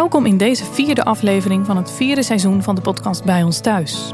[0.00, 4.12] Welkom in deze vierde aflevering van het vierde seizoen van de podcast Bij ons thuis.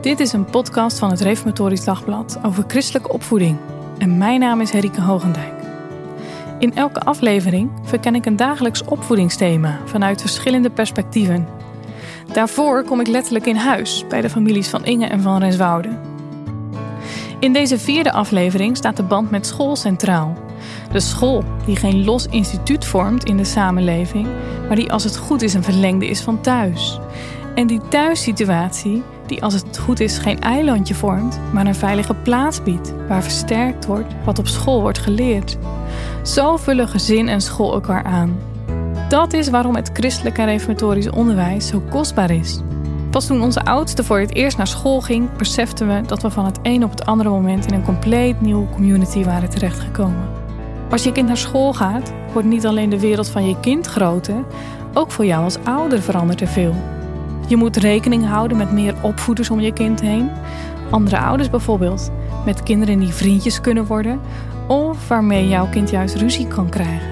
[0.00, 3.58] Dit is een podcast van het Reformatorisch Dagblad over christelijke opvoeding.
[3.98, 5.52] En mijn naam is Herike Hogendijk.
[6.58, 11.48] In elke aflevering verken ik een dagelijks opvoedingsthema vanuit verschillende perspectieven.
[12.32, 15.98] Daarvoor kom ik letterlijk in huis bij de families van Inge en van Renswoude.
[17.38, 20.36] In deze vierde aflevering staat de band met school centraal.
[20.92, 24.28] De school die geen los instituut vormt in de samenleving,
[24.66, 27.00] maar die als het goed is een verlengde is van thuis.
[27.54, 32.62] En die thuissituatie die als het goed is geen eilandje vormt, maar een veilige plaats
[32.62, 35.58] biedt waar versterkt wordt wat op school wordt geleerd.
[36.22, 38.38] Zo vullen gezin en school elkaar aan.
[39.08, 42.60] Dat is waarom het christelijk en reformatorisch onderwijs zo kostbaar is.
[43.10, 46.44] Pas toen onze oudste voor het eerst naar school ging, beseften we dat we van
[46.44, 50.33] het een op het andere moment in een compleet nieuwe community waren terechtgekomen.
[50.90, 54.44] Als je kind naar school gaat, wordt niet alleen de wereld van je kind groter,
[54.92, 56.74] ook voor jou als ouder verandert er veel.
[57.46, 60.30] Je moet rekening houden met meer opvoeders om je kind heen,
[60.90, 62.10] andere ouders bijvoorbeeld,
[62.44, 64.20] met kinderen die vriendjes kunnen worden
[64.66, 67.08] of waarmee jouw kind juist ruzie kan krijgen.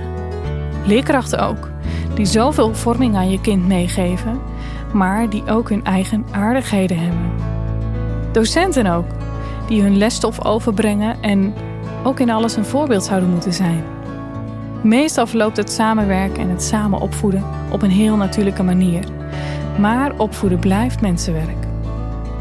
[0.86, 1.70] Leerkrachten ook,
[2.14, 4.40] die zoveel vorming aan je kind meegeven,
[4.92, 7.30] maar die ook hun eigen aardigheden hebben.
[8.32, 9.06] Docenten ook,
[9.66, 11.54] die hun lesstof overbrengen en
[12.04, 13.84] ook in alles een voorbeeld zouden moeten zijn.
[14.82, 19.04] Meestal verloopt het samenwerken en het samen opvoeden op een heel natuurlijke manier.
[19.78, 21.66] Maar opvoeden blijft mensenwerk.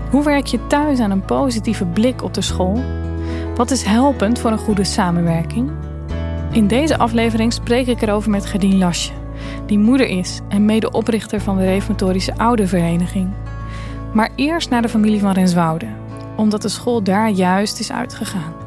[0.09, 2.83] Hoe werk je thuis aan een positieve blik op de school?
[3.55, 5.72] Wat is helpend voor een goede samenwerking?
[6.52, 9.11] In deze aflevering spreek ik erover met Gerdien Lasje,
[9.66, 13.30] die moeder is en medeoprichter van de Reformatorische Oudervereniging.
[14.14, 15.88] Maar eerst naar de familie van Renswoude,
[16.36, 18.61] omdat de school daar juist is uitgegaan.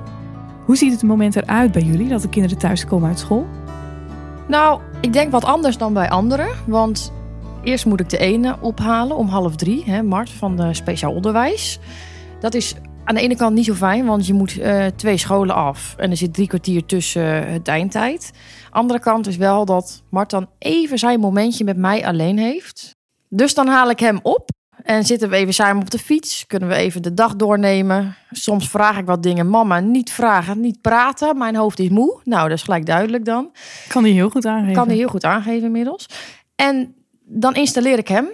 [0.64, 3.46] Hoe ziet het moment eruit bij jullie dat de kinderen thuiskomen uit school?
[4.48, 6.48] Nou, ik denk wat anders dan bij anderen.
[6.66, 7.12] Want
[7.62, 11.78] eerst moet ik de ene ophalen om half drie, hè, Mart van de speciaal onderwijs.
[12.40, 15.54] Dat is aan de ene kant niet zo fijn, want je moet eh, twee scholen
[15.54, 15.94] af.
[15.96, 18.32] En er zit drie kwartier tussen het eindtijd.
[18.70, 22.96] Andere kant is wel dat Mart dan even zijn momentje met mij alleen heeft.
[23.28, 24.48] Dus dan haal ik hem op.
[24.84, 26.46] En zitten we even samen op de fiets.
[26.46, 28.16] Kunnen we even de dag doornemen.
[28.30, 29.48] Soms vraag ik wat dingen.
[29.48, 31.38] Mama, niet vragen, niet praten.
[31.38, 32.20] Mijn hoofd is moe.
[32.24, 33.52] Nou, dat is gelijk duidelijk dan.
[33.88, 34.74] Kan die heel goed aangeven.
[34.74, 36.06] Kan hij heel goed aangeven inmiddels.
[36.54, 38.28] En dan installeer ik hem.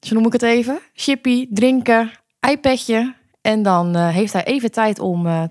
[0.00, 0.78] Zo noem ik het even.
[0.94, 2.10] Chippy, drinken,
[2.50, 3.14] iPadje.
[3.40, 5.42] En dan eh, heeft hij even tijd om eh,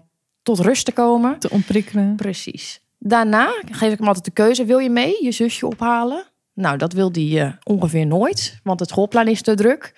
[0.44, 1.40] tot rust te komen.
[1.40, 2.16] Te ontprikkelen.
[2.16, 2.82] Precies.
[3.00, 4.66] Daarna geef ik hem altijd de keuze.
[4.66, 6.24] Wil je mee je zusje ophalen?
[6.54, 8.60] Nou, dat wil hij eh, ongeveer nooit.
[8.64, 9.94] Want het schoolplan is te druk.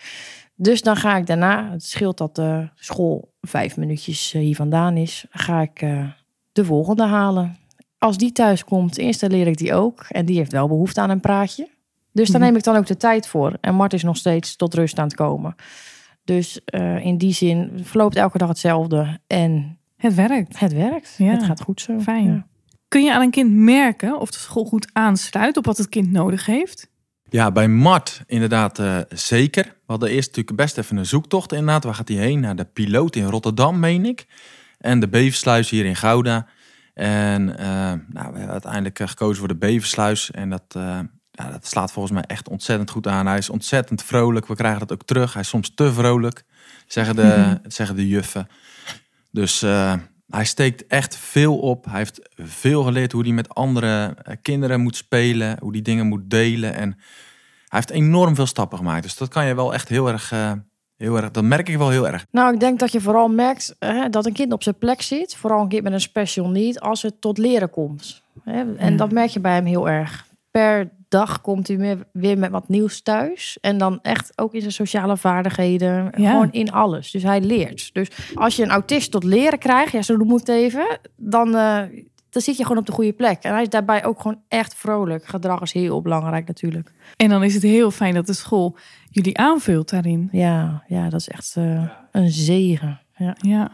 [0.56, 4.97] Dus dan ga ik daarna, het scheelt dat de school vijf minuutjes eh, hier vandaan
[4.97, 6.08] is, ga ik eh,
[6.52, 7.58] de volgende halen.
[7.97, 10.06] Als die thuis komt, installeer ik die ook.
[10.09, 11.68] En die heeft wel behoefte aan een praatje.
[12.12, 12.50] Dus daar Mhm.
[12.50, 13.58] neem ik dan ook de tijd voor.
[13.62, 15.56] En Mart is nog steeds tot rust aan het komen.
[16.24, 19.19] Dus eh, in die zin verloopt elke dag hetzelfde.
[19.28, 20.59] En Het werkt.
[20.59, 21.16] het werkt.
[21.18, 22.00] Ja, Het gaat goed zo.
[22.00, 22.25] fijn.
[22.25, 22.47] Ja.
[22.88, 26.12] Kun je aan een kind merken of de school goed aansluit op wat het kind
[26.12, 26.92] nodig heeft?
[27.33, 29.63] Ja, bij Mart inderdaad eh, zeker.
[29.63, 31.83] We hadden eerst natuurlijk best even een zoektocht inderdaad.
[31.83, 32.39] Waar gaat hij heen?
[32.39, 34.25] Naar de piloot in Rotterdam, meen ik.
[34.77, 36.47] En de Beversluis hier in Gouda.
[36.94, 37.66] En eh,
[38.07, 40.31] nou, we hebben uiteindelijk eh, gekozen voor de Beversluis.
[40.31, 40.63] En dat,
[41.31, 43.27] ja, dat slaat volgens mij echt ontzettend goed aan.
[43.27, 44.47] Hij is ontzettend vrolijk.
[44.47, 45.33] We krijgen dat ook terug.
[45.33, 46.44] Hij is soms te vrolijk,
[46.88, 48.47] zeggen de, zeggen de juffen.
[49.31, 49.61] Dus
[50.35, 51.85] hij steekt echt veel op.
[51.85, 55.57] Hij heeft veel geleerd hoe hij met andere eh, kinderen moet spelen.
[55.59, 56.74] Hoe hij dingen moet delen.
[56.74, 59.03] En hij heeft enorm veel stappen gemaakt.
[59.03, 60.51] Dus dat kan je wel echt heel erg, eh,
[60.97, 62.25] heel erg dat merk ik wel heel erg.
[62.31, 65.35] Nou, ik denk dat je vooral merkt hè, dat een kind op zijn plek zit.
[65.35, 68.21] Vooral een kind met een special need als het tot leren komt.
[68.44, 68.75] Hè.
[68.77, 68.97] En Ja.
[68.97, 70.25] dat merk je bij hem heel erg.
[70.51, 73.57] Per dag komt hij weer, weer met wat nieuws thuis.
[73.62, 76.12] En dan echt ook in zijn sociale vaardigheden.
[76.18, 76.31] Ja.
[76.31, 77.12] Gewoon in alles.
[77.12, 77.94] Dus hij leert.
[77.94, 81.00] Dus als je een autist tot leren krijgt, ja, zo ik het even.
[81.15, 81.81] Dan, eh,
[82.30, 83.44] dan zit je gewoon op de goede plek.
[83.44, 85.25] En hij is daarbij ook gewoon echt vrolijk.
[85.25, 86.92] Gedrag is heel belangrijk natuurlijk.
[87.15, 88.77] En dan is het heel fijn dat de school
[89.10, 90.30] jullie aanvult daarin.
[90.31, 93.01] Ja, ja dat is echt eh, een zegen.
[93.15, 93.36] Ja.
[93.39, 93.71] Ja.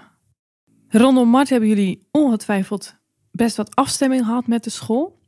[0.89, 2.95] Rondom Mart hebben jullie ongetwijfeld
[3.31, 5.19] best wat afstemming gehad met de school.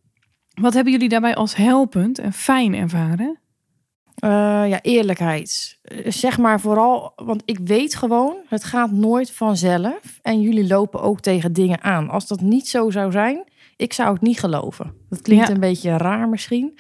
[0.53, 3.39] Wat hebben jullie daarbij als helpend en fijn ervaren?
[4.15, 4.30] Eh,
[4.69, 5.80] ja, eerlijkheid.
[5.81, 10.19] Eh, Zeg maar vooral, want ik weet gewoon, het gaat nooit vanzelf.
[10.21, 12.09] En jullie lopen ook tegen dingen aan.
[12.09, 13.44] Als dat niet zo zou zijn,
[13.75, 14.94] ik zou het niet geloven.
[15.09, 15.53] Dat klinkt Ja.
[15.53, 16.77] een beetje raar misschien.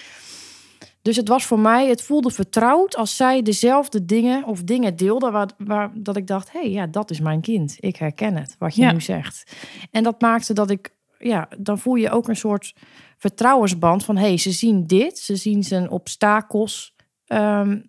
[1.01, 5.31] Dus het was voor mij, het voelde vertrouwd als zij dezelfde dingen of dingen deelde
[5.31, 7.75] waar, waar dat ik dacht, hé, hey, ja, dat is mijn kind.
[7.79, 8.91] Ik herken het, wat je Ja.
[8.91, 9.55] nu zegt.
[9.91, 12.73] En dat maakte dat ik, ja, dan voel je ook een soort
[13.21, 16.93] vertrouwensband van, hé, hey, ze zien dit, ze zien zijn obstakels,
[17.31, 17.79] Ehm,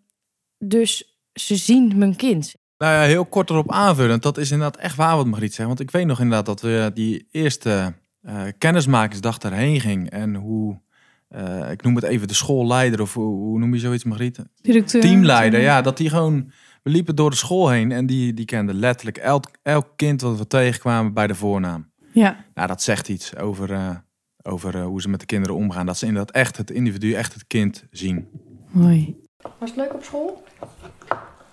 [0.59, 2.55] dus ze zien mijn kind.
[2.79, 4.23] Nou ja, heel kort erop aanvullend.
[4.23, 5.69] Dat is inderdaad echt waar wat Margriet zegt.
[5.69, 10.11] Want ik weet nog inderdaad dat we die eerste eh, kennismakingsdag daarheen ging.
[10.11, 10.81] En hoe,
[11.29, 14.39] eh, ik noem het even de schoolleider of hoe, hoe noem je zoiets Margriet?
[14.61, 15.01] Directeur.
[15.01, 15.83] Teamleider, ja.
[15.83, 16.51] Dat die gewoon,
[16.83, 20.39] we liepen door de school heen en die, die kende letterlijk elk, elk kind wat
[20.39, 21.91] we tegenkwamen bij de voornaam.
[22.13, 23.97] Ja, Nou, dat zegt iets over, eh,
[24.43, 25.87] over eh, hoe ze met de kinderen omgaan.
[25.87, 28.31] Dat ze inderdaad echt het individu, echt het kind zien.
[28.67, 29.21] mooi.
[29.59, 30.45] Was het leuk op school?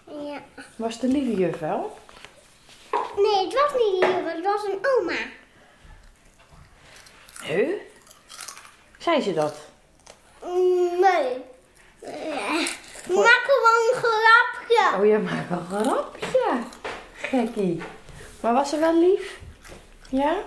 [0.06, 0.44] Ja.
[0.76, 1.98] Was het de lieve juf wel?
[3.16, 5.18] Nee, het was niet die juf, het was een oma.
[7.44, 7.70] Huh?
[8.98, 9.56] Zei ze dat?
[11.02, 11.44] Nee.
[12.02, 12.52] Eh,
[13.16, 14.98] Maak gewoon een grapje.
[15.00, 16.60] Oh, je maakt een grapje.
[17.14, 17.82] Gekkie.
[18.42, 19.40] Maar was ze wel lief?
[20.10, 20.38] Ja?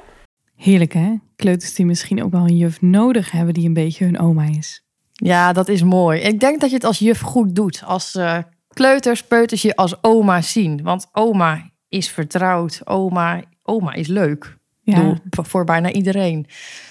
[0.63, 1.15] Heerlijk hè?
[1.37, 4.85] Kleuters die misschien ook wel een juf nodig hebben die een beetje hun oma is.
[5.13, 6.21] Ja, dat is mooi.
[6.21, 7.83] Ik denk dat je het als juf goed doet.
[7.85, 8.39] Als eh,
[8.69, 10.83] kleuters, peuters je als oma zien.
[10.83, 12.81] Want oma is vertrouwd.
[12.85, 14.59] Oma, oma is leuk.
[14.83, 16.47] Ja, Doe, voor- bijna iedereen.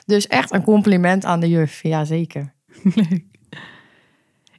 [0.06, 1.84] Dus echt een compliment aan de juf.
[1.84, 2.54] Ja, zeker.
[2.96, 3.26] leuk.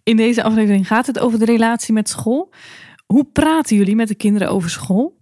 [0.03, 2.53] In deze aflevering gaat het over de relatie met school.
[3.07, 5.19] Hoe praten jullie met de kinderen over school?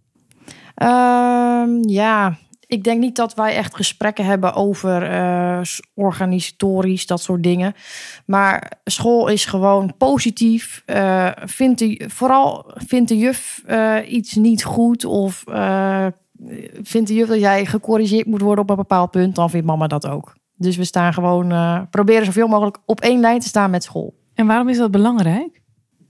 [0.75, 2.39] Ehm, ja,
[2.71, 5.61] ik denk niet dat wij echt gesprekken hebben over eh,
[5.95, 7.75] organisatorisch, dat soort dingen.
[8.27, 10.83] Maar school is gewoon positief.
[10.87, 15.45] Eh, vindt de, vooral vindt de juf eh, iets niet goed of
[16.83, 19.87] vindt de juf dat jij gecorrigeerd moet worden op een bepaald punt, dan vindt mama
[19.87, 20.37] dat ook.
[20.57, 24.15] Dus we staan gewoon, proberen zoveel mogelijk op één lijn te staan met school.
[24.35, 25.60] En waarom is dat belangrijk?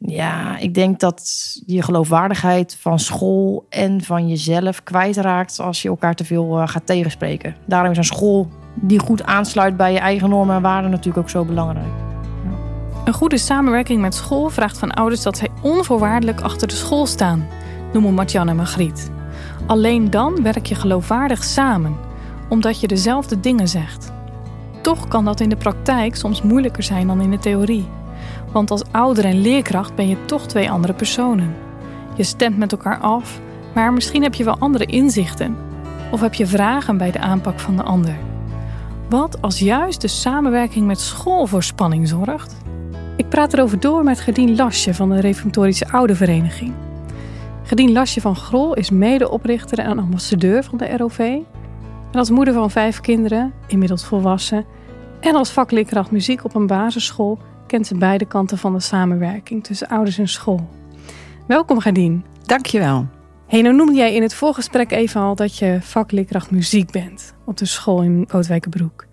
[0.07, 1.23] Ja, ik denk dat
[1.67, 6.87] je geloofwaardigheid van school en van jezelf kwijtraakt als je elkaar te veel eh, gaat
[6.87, 7.57] tegenspreken.
[7.67, 11.31] Daarom is een school die goed aansluit bij je eigen normen en waarden natuurlijk ook
[11.31, 11.93] zo belangrijk.
[13.05, 17.47] Een goede samenwerking met school vraagt van ouders dat zij onvoorwaardelijk achter de school staan,
[17.93, 19.11] noemen Martjan en Margriet.
[19.67, 21.97] Alleen dan werk je geloofwaardig samen,
[22.49, 24.13] omdat je dezelfde dingen zegt.
[24.83, 27.89] Toch kan dat in de praktijk soms moeilijker zijn dan in de theorie.
[28.53, 31.55] Want als ouder en leerkracht ben je toch twee andere personen.
[32.17, 33.41] Je stemt met elkaar af,
[33.75, 35.57] maar misschien heb je wel andere inzichten.
[36.11, 38.15] Of heb je vragen bij de aanpak van de ander.
[39.09, 42.57] Wat als juist de samenwerking met school voor spanning zorgt?
[43.17, 46.73] Ik praat erover door met Gedien Lasje van de Reformatorische Oudervereniging.
[47.63, 51.19] Gedien Lasje van Grol is medeoprichter en ambassadeur van de ROV.
[51.19, 54.65] En als moeder van vijf kinderen, inmiddels volwassen,
[55.21, 57.39] en als vakleerkracht muziek op een basisschool
[57.71, 60.69] kent ze beide kanten van de samenwerking tussen ouders en school.
[61.47, 62.25] Welkom Gedien.
[62.47, 63.07] Dankjewel.
[63.47, 67.57] Hey, nou noemde jij in het voorgesprek even al dat je vakleerkracht muziek bent op
[67.57, 69.07] de school in Bootwijkenbroek.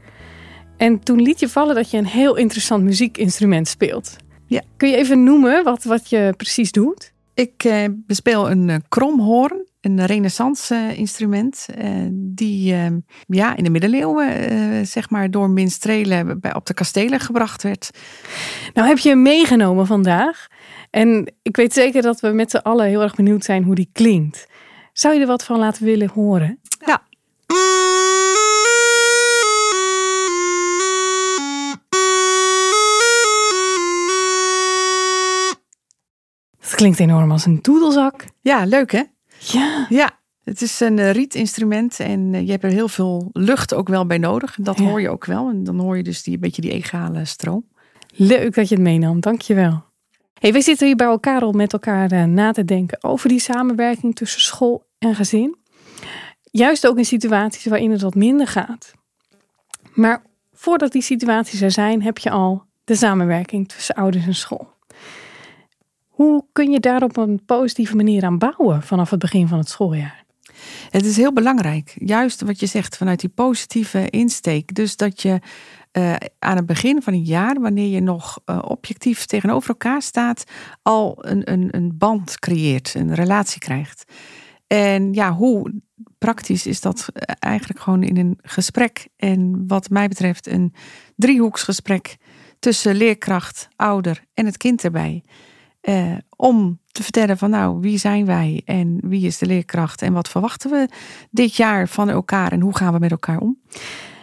[0.77, 4.15] En toen liet je vallen dat je een heel interessant muziekinstrument speelt.
[4.45, 4.61] Ja.
[4.77, 7.13] Kun je even noemen wat, wat je precies doet?
[7.33, 11.65] Ik eh, bespeel een eh, kromhoorn, een renaissance eh, instrument.
[11.75, 12.85] eh, die eh,
[13.27, 17.89] ja, in de middeleeuwen eh, zeg maar door minstrelen bij, op de kastelen gebracht werd.
[18.73, 20.47] Nou heb je hem meegenomen vandaag.
[20.89, 23.89] En ik weet zeker dat we met z'n allen heel erg benieuwd zijn hoe die
[23.93, 24.47] klinkt.
[24.93, 26.59] Zou je er wat van laten willen horen?
[26.85, 27.01] Ja.
[36.59, 38.25] Het klinkt enorm als een doedelzak.
[38.41, 39.03] Ja, leuk hè?
[39.39, 39.85] Ja.
[39.89, 40.19] Ja.
[40.43, 44.05] Het is een eh, rietinstrument en eh, je hebt er heel veel lucht ook wel
[44.05, 44.57] bij nodig.
[44.59, 44.83] Dat Ja.
[44.85, 45.49] hoor je ook wel.
[45.49, 47.65] En dan hoor je dus die, een beetje die egale stroom.
[48.11, 49.85] Leuk dat je het meenam, dankjewel.
[50.39, 53.39] Hey, we zitten hier bij elkaar om met elkaar eh, na te denken over die
[53.39, 55.55] samenwerking tussen school en gezin.
[56.51, 58.91] Juist ook in situaties waarin het wat minder gaat.
[59.93, 60.21] Maar
[60.53, 64.75] voordat die situaties er zijn, heb je al de samenwerking tussen ouders en school.
[66.17, 69.69] Hoe kun je daar op een positieve manier aan bouwen vanaf het begin van het
[69.69, 70.23] schooljaar?
[70.89, 74.75] Het is heel belangrijk, juist wat je zegt, vanuit die positieve insteek.
[74.75, 75.39] Dus dat je
[75.91, 80.43] eh, aan het begin van een jaar, wanneer je nog eh, objectief tegenover elkaar staat,
[80.81, 84.03] al een, een, een band creëert, een relatie krijgt.
[84.67, 85.73] En ja, hoe
[86.17, 89.07] praktisch is dat eh, eigenlijk gewoon in een gesprek?
[89.15, 90.73] En wat mij betreft een
[91.15, 92.17] driehoeksgesprek
[92.59, 95.23] tussen leerkracht, ouder en het kind erbij.
[95.87, 100.13] Eh, om te vertellen van nou, wie zijn wij en wie is de leerkracht en
[100.13, 100.87] wat verwachten we
[101.31, 103.57] dit jaar van elkaar en hoe gaan we met elkaar om?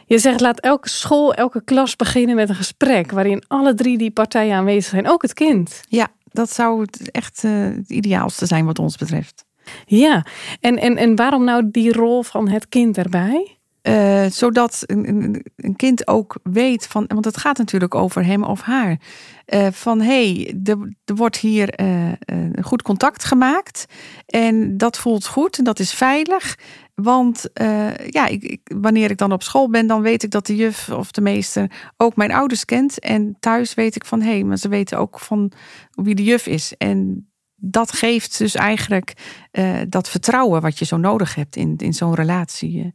[0.07, 4.11] Je zegt laat elke school, elke klas beginnen met een gesprek waarin alle drie die
[4.11, 5.81] partijen aanwezig zijn, ook het kind.
[5.89, 9.45] Ja, dat zou echt eh, het ideaalste zijn wat ons betreft.
[9.87, 10.27] Ja,
[10.61, 13.59] en, en, en waarom nou die rol van het kind erbij?
[13.85, 15.09] Eh, zodat een,
[15.57, 19.01] een, kind ook weet van, want het gaat natuurlijk over hem of haar.
[19.45, 23.87] eh, van hé, hey, er, wordt hier eh, een goed contact gemaakt.
[24.27, 26.59] En dat voelt goed en dat is veilig.
[26.95, 27.47] Want
[28.07, 30.89] ja, ik, ik- wanneer ik dan op school ben, dan weet ik dat de juf
[30.89, 32.99] of de meester ook mijn ouders kent.
[33.01, 35.53] En thuis weet ik van hé, hey, maar ze weten ook van
[35.91, 36.75] wie de juf is.
[36.79, 39.13] En dat geeft dus eigenlijk
[39.89, 42.95] dat vertrouwen wat je zo nodig hebt in, in zo'n relatie.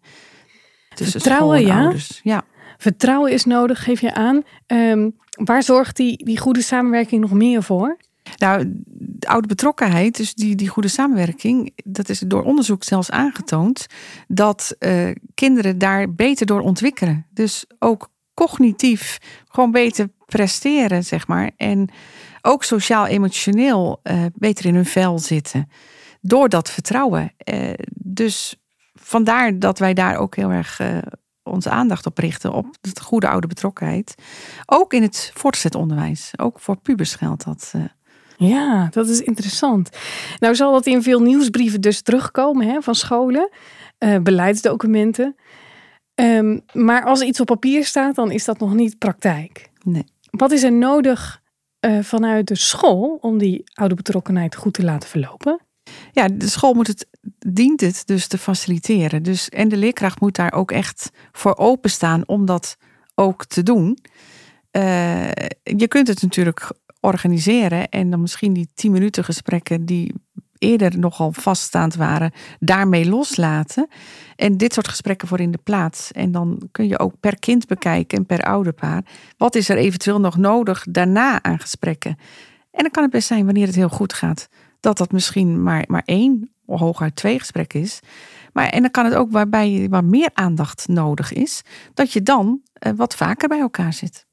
[1.03, 1.93] Tussen Vertrouwen, ja?
[2.23, 2.43] Ja.
[2.77, 4.43] Vertrouwen is nodig, geef je aan.
[4.65, 7.97] Ehm, waar zorgt die, die goede samenwerking nog meer voor?
[8.37, 13.85] Nou, de oude betrokkenheid, dus die, die goede samenwerking, dat is door onderzoek zelfs aangetoond
[14.27, 17.25] dat eh, kinderen daar beter door ontwikkelen.
[17.33, 21.51] Dus ook cognitief gewoon beter presteren, zeg maar.
[21.57, 21.89] En
[22.41, 25.69] ook sociaal-emotioneel eh, beter in hun vel zitten.
[26.21, 27.33] Door dat vertrouwen.
[27.37, 28.58] Eh, dus
[29.09, 30.97] vandaar dat wij daar ook heel erg eh,
[31.43, 32.53] onze aandacht op richten.
[32.53, 34.15] Op de goede oude betrokkenheid.
[34.65, 36.31] Ook in het voortgezet onderwijs.
[36.37, 37.71] Ook voor pubers geldt dat.
[37.75, 37.81] eh.
[38.37, 39.89] Ja, dat is interessant.
[40.39, 43.49] Nou zal dat in veel nieuwsbrieven dus terugkomen hè, van scholen,
[43.97, 45.35] eh, beleidsdocumenten.
[46.15, 49.69] Ehm, maar als iets op papier staat, dan is dat nog niet praktijk.
[49.83, 50.05] Nee.
[50.29, 51.41] Wat is er nodig
[52.01, 55.59] vanuit de school om die oude betrokkenheid goed te laten verlopen?
[56.11, 57.07] Ja, de school moet het,
[57.39, 59.23] dient het dus te faciliteren.
[59.23, 62.77] Dus, en de leerkracht moet daar ook echt voor openstaan om dat
[63.15, 63.97] ook te doen.
[64.71, 65.31] Eh,
[65.63, 70.13] je kunt het natuurlijk organiseren en dan misschien die 10 minuten gesprekken die
[70.57, 73.87] eerder nogal vaststaand waren, daarmee loslaten.
[74.35, 76.11] En dit soort gesprekken voor in de plaats.
[76.11, 79.03] En dan kun je ook per kind bekijken en per ouderpaar.
[79.37, 82.17] Wat is er eventueel nog nodig daarna aan gesprekken?
[82.71, 85.83] En dan kan het best zijn wanneer het heel goed gaat, dat dat misschien maar,
[85.87, 87.99] maar één, hooguit twee gesprekken is.
[88.53, 91.61] Maar, en dan kan het ook waarbij waar meer aandacht nodig is,
[91.93, 94.27] dat je dan eh, wat vaker bij elkaar zit.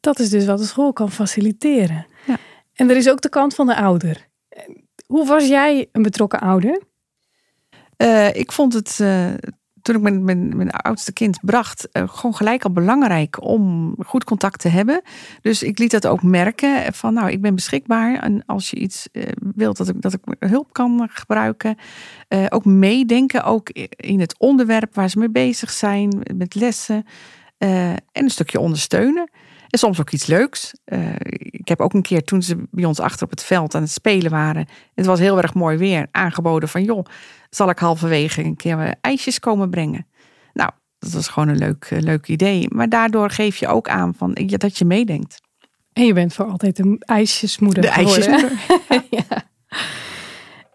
[0.00, 2.06] Dat is dus wat de school kan faciliteren.
[2.26, 2.36] Ja.
[2.74, 4.28] En er is ook de kant van de ouder.
[5.06, 6.82] Hoe was jij een betrokken ouder?
[7.96, 9.34] Eh, ik vond het, eh,
[9.82, 14.68] toen ik mijn, oudste kind bracht, eh, gewoon gelijk al belangrijk om goed contact te
[14.68, 15.02] hebben.
[15.40, 18.18] Dus ik liet dat ook merken van, nou, ik ben beschikbaar.
[18.22, 19.22] En als je iets eh,
[19.54, 21.76] wilt dat ik, dat ik hulp kan gebruiken.
[22.28, 27.06] Eh, ook meedenken, ook in het onderwerp waar ze mee bezig zijn, met lessen.
[27.58, 29.30] En een stukje ondersteunen.
[29.68, 30.74] En soms ook iets leuks.
[30.84, 33.82] Eh, ik heb ook een keer toen ze bij ons achter op het veld aan
[33.82, 34.68] het spelen waren.
[34.94, 36.06] Het was heel erg mooi weer.
[36.10, 37.04] Aangeboden van joh,
[37.50, 40.06] zal ik halverwege een keer ijsjes komen brengen.
[40.52, 42.66] Nou, dat was gewoon een leuk, eh, leuk idee.
[42.68, 45.40] Maar daardoor geef je ook aan van, ja, dat je meedenkt.
[45.92, 48.52] En je bent voor altijd een ijsjesmoeder De ijsjesmoeder.
[49.10, 49.48] ja.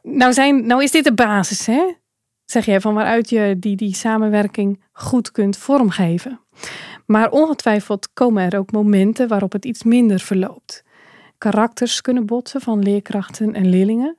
[0.01, 1.93] nou, zijn, nou is dit de basis, hè?
[2.45, 6.39] Zeg jij, van waaruit je die, die samenwerking goed kunt vormgeven.
[7.05, 10.83] Maar ongetwijfeld komen er ook momenten waarop het iets minder verloopt.
[11.37, 14.17] Karakters kunnen botsen van leerkrachten en leerlingen.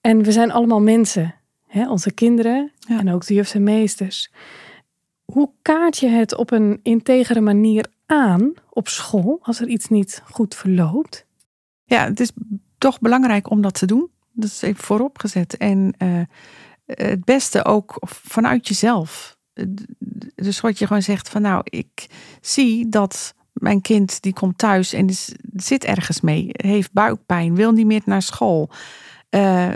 [0.00, 1.34] En we zijn allemaal mensen,
[1.66, 1.90] hè?
[1.90, 2.98] onze kinderen Ja.
[2.98, 4.32] en ook de jufs en meesters.
[5.24, 10.22] Hoe kaart je het op een integere manier aan op school als er iets niet
[10.30, 11.26] goed verloopt?
[11.84, 12.30] Ja, het is
[12.78, 14.10] toch belangrijk om dat te doen.
[14.32, 15.56] Dat is even vooropgezet.
[15.56, 16.20] En eh,
[16.86, 19.38] het beste ook vanuit jezelf.
[20.34, 22.06] Dus wat je gewoon zegt van nou, ik
[22.40, 27.72] zie dat mijn kind die komt thuis en is, zit ergens mee, heeft buikpijn, wil
[27.72, 28.70] niet meer naar school.
[29.28, 29.72] Eh,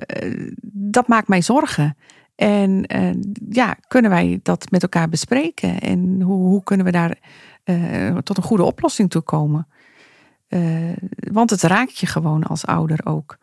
[0.72, 1.96] dat maakt mij zorgen.
[2.34, 3.10] En eh,
[3.48, 5.80] ja, kunnen wij dat met elkaar bespreken?
[5.80, 7.18] En hoe, hoe kunnen we daar
[7.64, 9.66] eh, tot een goede oplossing toe komen?
[11.32, 13.38] Want het raakt je gewoon als ouder ook.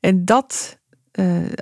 [0.00, 0.78] En dat,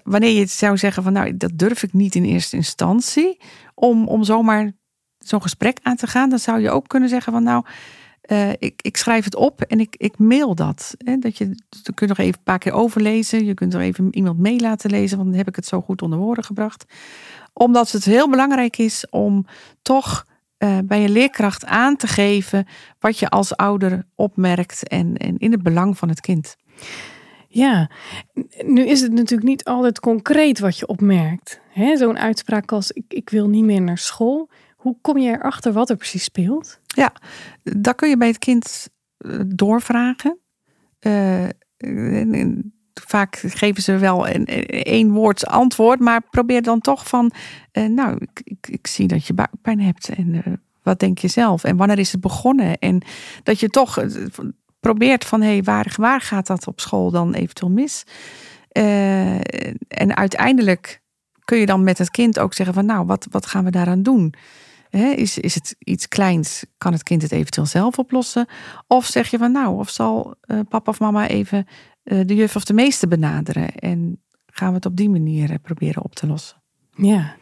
[0.04, 3.40] wanneer je zou zeggen van nou, dat durf ik niet in eerste instantie,
[3.76, 4.73] om, om zomaar
[5.18, 7.64] zo'n gesprek aan te gaan, dan zou je ook kunnen zeggen van nou,
[8.21, 10.95] eh, ik, ik schrijf het op en ik, ik mail dat.
[10.99, 11.16] Hè?
[11.16, 11.45] Dat je,
[11.83, 14.90] je kunt nog even een paar keer overlezen, je kunt er even iemand mee laten
[14.90, 16.85] lezen, want dan heb ik het zo goed onder woorden gebracht.
[17.52, 19.47] Omdat het heel belangrijk is om
[19.83, 22.66] toch eh, bij je leerkracht aan te geven
[22.99, 26.56] wat je als ouder opmerkt en, en in het belang van het kind.
[27.56, 27.90] Ja,
[28.64, 31.60] nu is het natuurlijk niet altijd concreet wat je opmerkt.
[31.94, 34.50] Zo'n uitspraak als ik, ik wil niet meer naar school.
[34.76, 36.80] Hoe kom je erachter wat er precies speelt?
[37.62, 40.38] Dat kun je bij het kind eh, doorvragen.
[40.98, 41.44] Eh,
[42.94, 44.44] vaak geven ze wel een
[44.84, 47.30] één woord antwoord, maar probeer dan toch van,
[47.72, 51.76] eh, nou, ik, ik, zie dat je buikpijn hebt en wat denk je zelf en
[51.76, 53.02] wanneer is het begonnen en
[53.42, 53.98] dat je toch
[54.87, 58.05] probeert van, hé, hey, waar, waar gaat dat op school dan eventueel mis?
[59.88, 61.00] en uiteindelijk
[61.45, 64.02] kun je dan met het kind ook zeggen van, nou, wat, wat gaan we daaraan
[64.02, 64.35] doen?
[64.90, 66.64] is, is het iets kleins?
[66.78, 68.47] Kan het kind het eventueel zelf oplossen?
[68.87, 71.66] Of zeg je van nou, of zal uh, papa of mama even
[72.05, 73.75] uh, de juf of de meester benaderen?
[73.75, 76.62] En gaan we het op die manier proberen op te lossen?
[76.97, 77.37] Ja,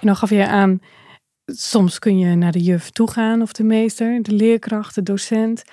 [0.00, 0.80] en dan gaf je aan,
[1.44, 5.64] soms kun je naar de juf toe gaan of de meester, de leerkracht, de docent.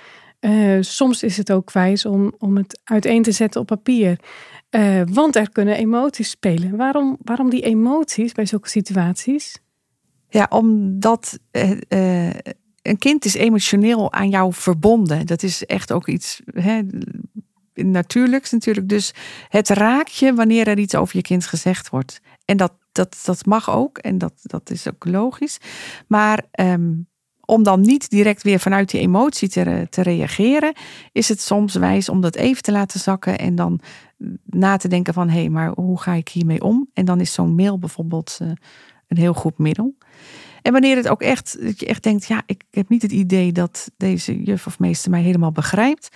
[0.80, 4.20] Soms is het ook wijs om, om het uiteen te zetten op papier.
[5.12, 6.78] want er kunnen emoties spelen.
[6.78, 9.60] Waarom, waarom die emoties bij zulke situaties?
[10.30, 12.30] Ja, omdat uh,
[12.82, 15.26] een kind is emotioneel aan jou verbonden.
[15.26, 16.82] Dat is echt ook iets hè,
[17.74, 18.90] natuurlijks natuurlijk.
[18.90, 19.14] Dus
[19.50, 22.20] het raakt je wanneer er iets over je kind gezegd wordt.
[22.46, 25.58] En dat, dat, dat mag ook en dat, dat is ook logisch.
[26.08, 27.08] Maar um,
[27.46, 30.74] om dan niet direct weer vanuit die emotie te, te reageren,
[31.12, 33.80] is het soms wijs om dat even te laten zakken en dan
[34.46, 36.90] na te denken van hé, hey, maar hoe ga ik hiermee om?
[36.94, 38.48] En dan is zo'n mail bijvoorbeeld uh,
[39.08, 39.96] een heel goed middel.
[40.62, 43.52] En wanneer het ook echt, dat je echt denkt, ja, ik heb niet het idee
[43.52, 46.16] dat deze juf of meester mij helemaal begrijpt,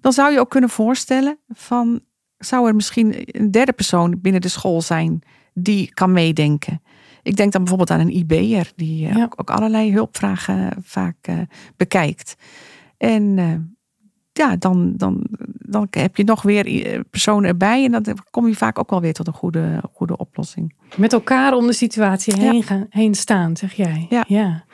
[0.00, 2.00] dan zou je ook kunnen voorstellen van,
[2.38, 5.22] zou er misschien een derde persoon binnen de school zijn
[5.54, 6.82] die kan meedenken?
[7.22, 11.38] Ik denk dan bijvoorbeeld aan een IB'er die eh, ook, allerlei hulpvragen vaak uh,
[11.76, 12.36] bekijkt.
[12.96, 13.54] En uh,
[14.32, 15.26] ja, dan, dan,
[15.58, 17.84] dan heb je nog weer eh, personen erbij.
[17.84, 20.74] En dan kom je vaak ook wel weer tot een goede, goede oplossing.
[20.96, 24.06] Met elkaar om de situatie heen, gaan, heen staan, zeg jij.
[24.08, 24.24] Ja.
[24.28, 24.64] ja.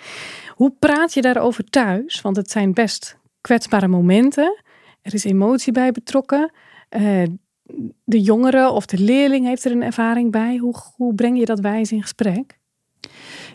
[0.49, 2.21] Hoe praat je daarover thuis?
[2.21, 4.63] Want het zijn best kwetsbare momenten.
[5.03, 6.53] Er is emotie bij betrokken.
[6.97, 7.23] Uh,
[8.05, 10.57] de jongere of de leerling heeft er een ervaring bij.
[10.97, 12.59] Hoe, breng je dat wijs in gesprek?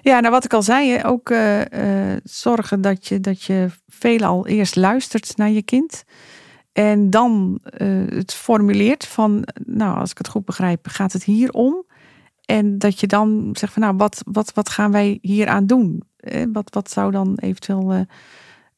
[0.02, 4.47] Ja, nou wat ik al zei, ook uh, uh, zorgen dat je, dat je veelal
[4.47, 6.04] eerst luistert naar je kind.
[6.71, 11.52] En dan uh, het formuleert van, nou als ik het goed begrijp, gaat het hier
[11.52, 11.86] om?
[12.45, 16.04] En dat je dan zegt van, nou wat, wat, wat gaan wij hier aan doen?
[16.52, 18.06] wat, wat zou dan eventueel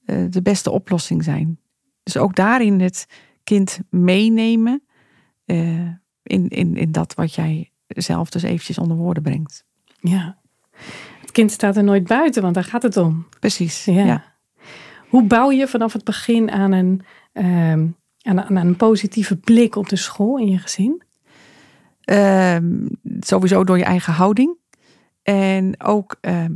[0.06, 1.60] de beste oplossing zijn?
[2.04, 3.06] Dus ook daarin het
[3.44, 4.84] kind meenemen
[5.46, 9.66] in, in, in dat wat jij zelf dus eventjes onder woorden brengt.
[10.00, 10.38] Ja,
[11.22, 13.28] het kind staat er nooit buiten, want daar gaat het om.
[13.40, 13.86] Precies.
[13.86, 14.24] Ja.
[15.10, 17.02] Hoe bouw je vanaf het begin aan een,
[17.34, 17.72] uh,
[18.22, 21.02] aan, een positieve blik op de school in je gezin?
[22.06, 22.58] Uh,
[23.20, 24.58] sowieso door je eigen houding.
[25.24, 26.54] En ook ehm,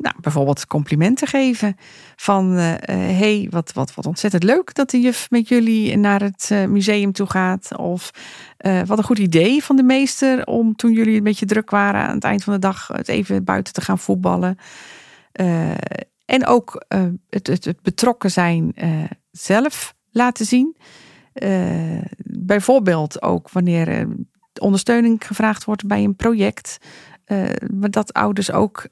[0.00, 1.76] nou, bijvoorbeeld complimenten geven.
[2.16, 6.22] Van hé, uh, hey, wat, wat, wat ontzettend leuk dat de juf met jullie naar
[6.22, 7.76] het uh, museum toe gaat.
[7.76, 8.10] Of
[8.58, 12.02] uh, wat een goed idee van de meester om toen jullie een beetje druk waren
[12.02, 14.56] aan het eind van de dag het even buiten te gaan voetballen.
[16.24, 16.84] en ook
[17.28, 18.74] het, het, het, betrokken zijn
[19.30, 20.76] zelf laten zien.
[22.24, 24.08] bijvoorbeeld ook wanneer
[24.60, 26.78] ondersteuning gevraagd wordt bij een project.
[27.90, 28.88] dat ouders ook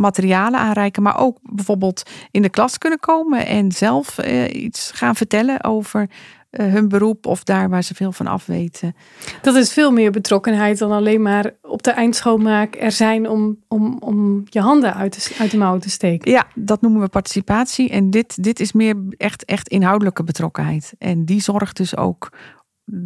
[0.00, 5.16] materialen aanreiken, maar ook bijvoorbeeld in de klas kunnen komen en zelf uh, iets gaan
[5.16, 6.08] vertellen over
[6.50, 8.94] uh, hun beroep of daar waar ze veel van af weten.
[9.42, 13.96] Dat is veel meer betrokkenheid dan alleen maar op de eindschoonmaak er zijn om, om,
[13.98, 16.30] om je handen uit de, uit de mouwen te steken.
[16.30, 17.90] Ja, dat noemen we participatie.
[17.90, 20.94] En dit, dit is meer echt, echt inhoudelijke betrokkenheid.
[20.98, 22.32] En die zorgt dus ook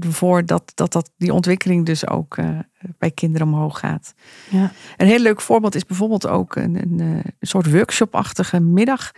[0.00, 2.58] voor dat, dat, dat die ontwikkeling dus ook uh,
[2.98, 4.14] bij kinderen omhoog gaat.
[4.50, 4.72] Ja.
[4.96, 9.10] Een heel leuk voorbeeld is bijvoorbeeld ook een, een, eh, een soort workshopachtige middag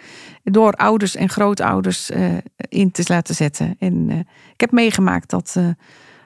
[0.43, 3.77] door ouders en grootouders uh, in te laten zetten.
[3.79, 4.19] En uh,
[4.53, 5.57] ik heb meegemaakt dat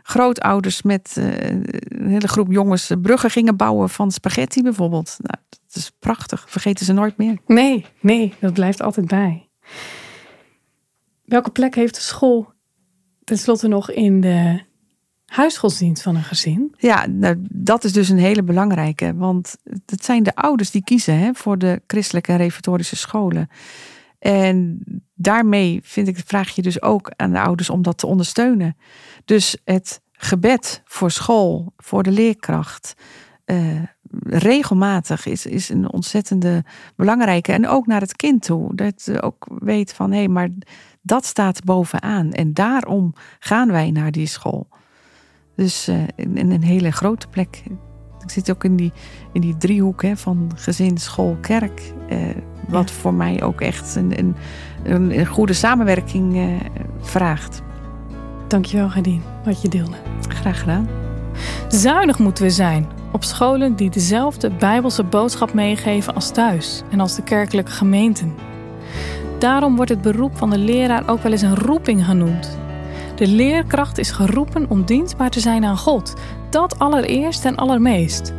[0.02, 5.16] grootouders met een hele groep jongens bruggen gingen bouwen van spaghetti bijvoorbeeld.
[5.18, 7.38] Nou, dat is prachtig, vergeten ze nooit meer.
[7.46, 9.48] Nee, nee, dat blijft altijd bij.
[11.24, 12.52] Welke plek heeft de school
[13.24, 14.60] tenslotte nog in de
[15.30, 16.74] huisgodsdienst van een gezin?
[16.78, 19.14] Ja, nou, dat is dus een hele belangrijke.
[19.14, 23.48] Want het zijn de ouders die kiezen hè, voor de christelijke en reformatorische scholen.
[24.18, 24.82] En
[25.14, 28.76] daarmee vind ik, vraag je dus ook aan de ouders om dat te ondersteunen.
[29.24, 32.94] Dus het gebed voor school, voor de leerkracht,
[33.46, 33.82] uh,
[34.22, 36.64] regelmatig is, is een ontzettende
[36.96, 37.52] belangrijke.
[37.52, 38.74] En ook naar het kind toe.
[38.74, 40.48] Dat ze ook weet van hé, hey, maar
[41.02, 42.32] dat staat bovenaan.
[42.32, 44.68] En daarom gaan wij naar die school.
[45.60, 47.62] Dus uh, in, een hele grote plek.
[48.22, 48.92] Ik zit ook in die,
[49.32, 51.92] in die driehoek hè, van gezin, school, kerk.
[52.10, 52.18] Uh,
[52.68, 54.36] wat voor mij ook echt een, een,
[54.82, 56.60] een, een goede samenwerking uh,
[57.00, 57.62] vraagt.
[58.48, 59.22] Dankjewel, Gadien.
[59.44, 59.96] wat je deelde.
[60.28, 60.88] Graag gedaan.
[61.68, 67.14] Zuinig moeten we zijn op scholen die dezelfde Bijbelse boodschap meegeven als thuis en als
[67.14, 68.34] de kerkelijke gemeenten.
[69.38, 72.58] Daarom wordt het beroep van de leraar ook wel eens een roeping genoemd.
[73.20, 76.14] De leerkracht is geroepen om dienstbaar te zijn aan God.
[76.50, 78.32] Dat allereerst en allermeest.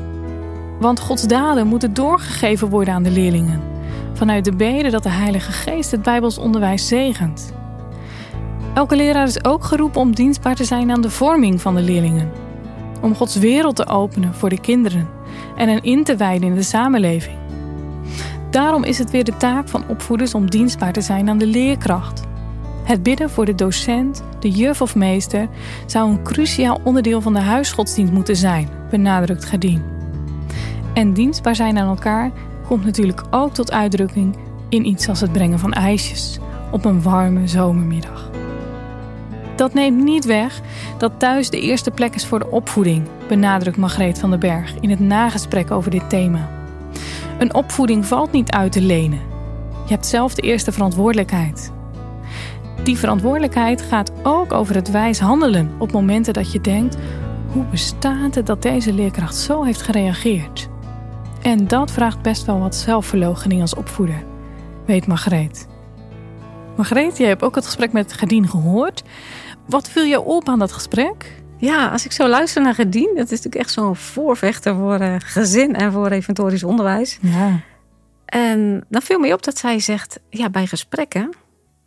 [0.79, 3.61] Want Gods daden moeten doorgegeven worden aan de leerlingen.
[4.13, 7.53] Vanuit de bede dat de Heilige Geest het Bijbels onderwijs zegent.
[8.73, 12.31] Elke leraar is ook geroepen om dienstbaar te zijn aan de vorming van de leerlingen.
[13.01, 15.09] Om Gods wereld te openen voor de kinderen
[15.55, 17.37] en hen in te wijden in de samenleving.
[18.49, 22.29] Daarom is het weer de taak van opvoeders om dienstbaar te zijn aan de leerkracht.
[22.83, 25.47] Het bidden voor de docent, de juf of meester
[25.85, 29.83] zou een cruciaal onderdeel van de huisgodsdienst moeten zijn, benadrukt Gadien.
[30.93, 32.31] En dienstbaar zijn aan elkaar
[32.67, 34.35] komt natuurlijk ook tot uitdrukking
[34.69, 36.39] in iets als het brengen van ijsjes
[36.71, 38.29] op een warme zomermiddag.
[39.55, 40.61] Dat neemt niet weg
[40.97, 44.89] dat thuis de eerste plek is voor de opvoeding, benadrukt Margreet van den Berg in
[44.89, 46.49] het nagesprek over dit thema.
[47.39, 49.19] Een opvoeding valt niet uit te lenen.
[49.85, 51.71] Je hebt zelf de eerste verantwoordelijkheid.
[52.83, 56.97] Die verantwoordelijkheid gaat ook over het wijs handelen op momenten dat je denkt:
[57.51, 60.69] hoe bestaat het dat deze leerkracht zo heeft gereageerd?
[61.41, 64.23] En dat vraagt best wel wat zelfverloochening als opvoeder,
[64.85, 65.67] weet Margreet.
[66.75, 69.03] Margreet, jij hebt ook het gesprek met Gardien gehoord.
[69.65, 71.41] Wat viel jou op aan dat gesprek?
[71.57, 75.15] Ja, als ik zo luister naar Gedien, dat is natuurlijk echt zo'n voorvechter voor uh,
[75.17, 77.17] gezin en voor reformatorisch onderwijs.
[77.21, 77.59] Ja.
[78.25, 81.29] En dan viel me op dat zij zegt, ja, bij gesprekken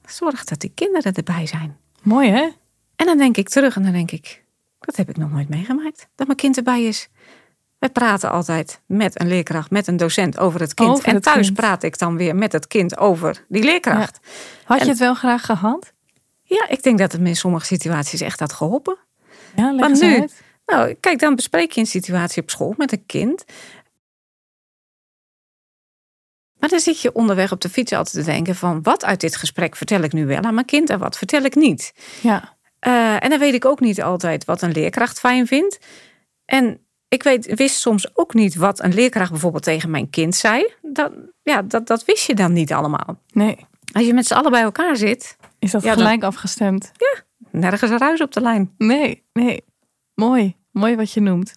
[0.06, 1.76] zorg dat die kinderen erbij zijn.
[2.02, 2.48] Mooi hè?
[2.96, 4.44] En dan denk ik terug en dan denk ik,
[4.78, 7.08] dat heb ik nog nooit meegemaakt, dat mijn kind erbij is.
[7.78, 10.90] Wij praten altijd met een leerkracht, met een docent over het kind.
[10.90, 11.58] Over en het thuis kind.
[11.58, 14.18] praat ik dan weer met het kind over die leerkracht.
[14.64, 15.92] Had je het wel graag gehad?
[16.42, 18.96] Ja, ik denk dat het me in sommige situaties echt had geholpen.
[19.56, 20.42] Ja, leg nu- uit.
[20.66, 23.44] Nou, kijk, dan bespreek je een situatie op school met een kind.
[26.64, 28.82] Maar dan zit je onderweg op de fiets altijd te denken van...
[28.82, 31.54] wat uit dit gesprek vertel ik nu wel aan mijn kind en wat vertel ik
[31.54, 31.94] niet?
[32.20, 32.56] Ja.
[32.78, 35.78] Eh, en dan weet ik ook niet altijd wat een leerkracht fijn vindt.
[36.44, 40.72] En ik weet, wist soms ook niet wat een leerkracht bijvoorbeeld tegen mijn kind zei.
[40.82, 43.20] Dat, ja, dat, dat wist je dan niet allemaal.
[43.32, 43.66] Nee.
[43.92, 46.92] Als je met z'n allen bij elkaar zit, Is dat Ja, dan- gelijk afgestemd?
[47.50, 48.74] nergens een ruis op de lijn.
[48.78, 49.64] Nee, nee.
[50.14, 50.56] Mooi.
[50.70, 51.54] Mooi wat je noemt.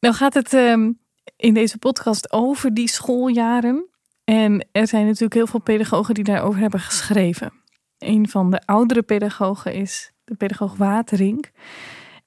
[0.00, 0.90] Nou gaat het ehm,
[1.36, 3.86] in deze podcast over die schooljaren.
[4.24, 7.52] En er zijn natuurlijk heel veel pedagogen die daarover hebben geschreven.
[7.98, 11.50] Een van de oudere pedagogen is de pedagoog Waterink.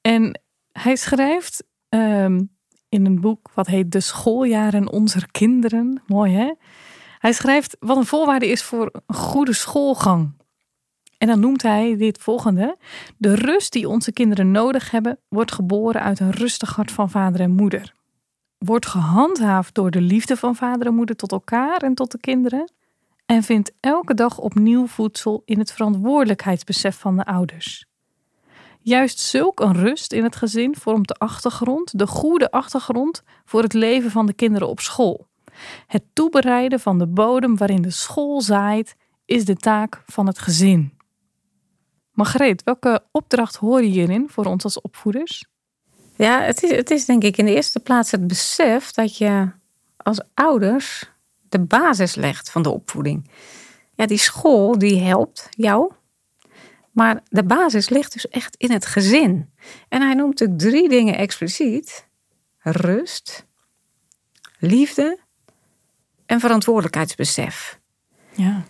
[0.01, 2.43] En hij schrijft ehm,
[2.89, 6.01] in een boek wat heet De schooljaren onze kinderen.
[6.07, 6.53] Mooi hè?
[7.19, 10.33] Hij schrijft wat een voorwaarde is voor een goede schoolgang.
[11.17, 12.77] En dan noemt hij dit volgende.
[13.17, 17.41] De rust die onze kinderen nodig hebben, wordt geboren uit een rustig hart van vader
[17.41, 17.93] en moeder.
[18.57, 22.71] Wordt gehandhaafd door de liefde van vader en moeder tot elkaar en tot de kinderen.
[23.25, 27.85] En vindt elke dag opnieuw voedsel in het verantwoordelijkheidsbesef van de ouders.
[28.81, 33.73] Juist zulk een rust in het gezin vormt de achtergrond, de goede achtergrond voor het
[33.73, 35.27] leven van de kinderen op school.
[35.87, 40.97] Het toebereiden van de bodem waarin de school zaait, is de taak van het gezin.
[42.11, 45.45] Margreet, welke opdracht hoor je hierin voor ons als opvoeders?
[46.15, 49.51] Ja, het is, het is denk ik in de eerste plaats het besef dat je
[49.97, 51.11] als ouders
[51.49, 53.29] de basis legt van de opvoeding.
[53.93, 55.93] Ja, die school die helpt jou,
[56.91, 59.49] maar de basis ligt dus echt in het gezin.
[59.89, 62.07] En hij noemt natuurlijk drie dingen expliciet:
[62.59, 63.45] rust,
[64.59, 65.19] liefde
[66.25, 67.79] en verantwoordelijkheidsbesef.
[68.31, 68.63] Ja,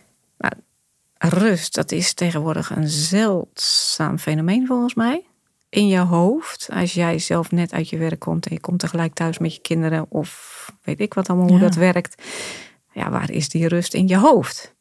[1.17, 5.25] Rust, dat is tegenwoordig een zeldzaam fenomeen volgens mij.
[5.75, 9.13] In je hoofd, als jij zelf net uit je werk komt en je komt tegelijk
[9.13, 12.23] thuis met je kinderen of weet ik wat allemaal hoe dat werkt.
[12.91, 14.75] Ja, waar is die rust in je hoofd?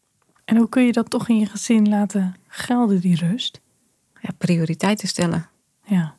[0.45, 3.61] en hoe kun je dat toch in je gezin laten gelden, die rust?
[4.21, 5.49] Ja, prioriteiten stellen.
[5.85, 6.17] Ja,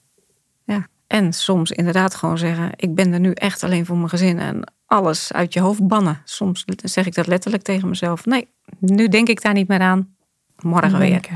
[0.64, 0.88] Ja.
[1.08, 4.74] En soms inderdaad gewoon zeggen, ik ben er nu echt alleen voor mijn gezin en
[4.86, 6.22] alles uit je hoofd bannen.
[6.24, 8.26] Soms zeg ik dat letterlijk tegen mezelf.
[8.26, 8.48] Nee,
[8.80, 10.16] nu denk ik daar niet meer aan.
[10.60, 11.30] Morgen weer.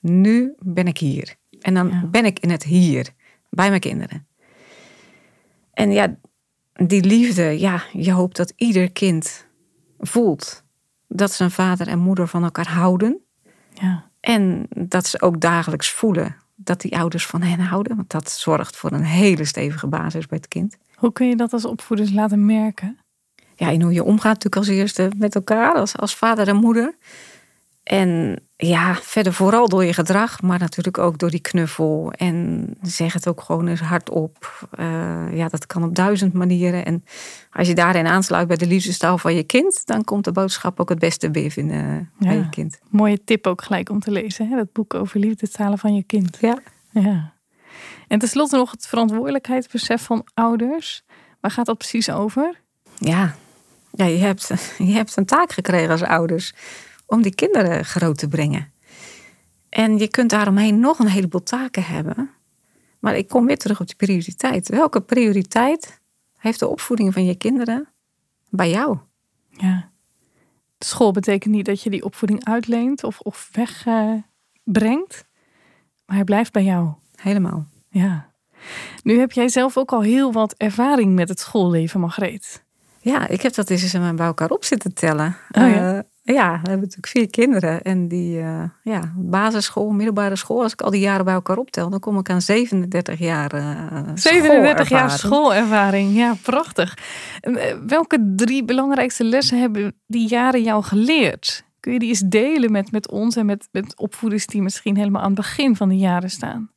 [0.00, 1.36] nu ben ik hier.
[1.60, 2.02] En dan Ja.
[2.10, 3.08] ben ik in het hier,
[3.50, 4.26] bij mijn kinderen.
[5.72, 6.16] En ja,
[6.72, 9.46] die liefde, ja, je hoopt dat ieder kind
[9.98, 10.64] voelt
[11.08, 13.20] dat zijn vader en moeder van elkaar houden.
[13.74, 17.96] Ja, En dat ze ook dagelijks voelen dat die ouders van hen houden.
[17.96, 20.76] Want dat zorgt voor een hele stevige basis bij het kind.
[20.94, 22.98] hoe kun je dat als opvoeders laten merken?
[23.54, 26.96] ja, in hoe je omgaat natuurlijk als eerste met elkaar, als, als vader en moeder.
[27.82, 32.12] En ja, verder vooral door je gedrag, maar natuurlijk ook door die knuffel.
[32.12, 34.68] En zeg het ook gewoon eens hardop.
[34.78, 36.84] Uh, ja, dat kan op duizend manieren.
[36.84, 37.04] En
[37.50, 40.88] als je daarin aansluit bij de liefdestaal van je kind, dan komt de boodschap ook
[40.88, 42.28] het beste binnen ja.
[42.28, 42.80] bij je kind.
[42.88, 44.56] Mooie tip ook gelijk om te lezen, hè?
[44.56, 46.38] dat boek over liefdestalen van je kind.
[46.40, 46.58] Ja.
[46.90, 47.32] ja.
[48.08, 51.02] En tenslotte nog het verantwoordelijkheidsbesef van ouders.
[51.40, 52.60] Waar gaat dat precies over?
[52.98, 53.34] Ja,
[53.90, 56.52] ja je, hebt, je hebt een taak gekregen als ouders
[57.06, 58.72] om die kinderen groot te brengen.
[59.68, 62.30] En je kunt daaromheen nog een heleboel taken hebben.
[62.98, 64.68] Maar ik kom weer terug op die prioriteit.
[64.68, 66.00] Welke prioriteit
[66.36, 67.88] heeft de opvoeding van je kinderen
[68.50, 68.98] bij jou?
[69.50, 69.90] Ja.
[70.78, 75.24] De school betekent niet dat je die opvoeding uitleent of, of wegbrengt.
[76.06, 76.92] maar hij blijft bij jou.
[77.14, 77.66] Helemaal.
[77.88, 78.34] Ja.
[79.02, 82.64] Nu heb jij zelf ook al heel wat ervaring met het schoolleven, Margreet.
[83.00, 85.36] Ja, ik heb dat eens bij elkaar op zitten tellen.
[85.50, 85.94] Oh, ja.
[85.94, 86.00] Uh,
[86.34, 87.82] ja, we hebben natuurlijk vier kinderen.
[87.82, 91.90] En die uh, ja, basisschool, middelbare school, als ik al die jaren bij elkaar optel,
[91.90, 96.98] dan kom ik aan 37 jaar uh, 37 jaar schoolervaring, ja, prachtig.
[97.86, 101.64] Welke drie belangrijkste lessen hebben die jaren jou geleerd?
[101.80, 105.22] Kun je die eens delen met, met ons en met, met opvoeders die misschien helemaal
[105.22, 106.70] aan het begin van de jaren staan?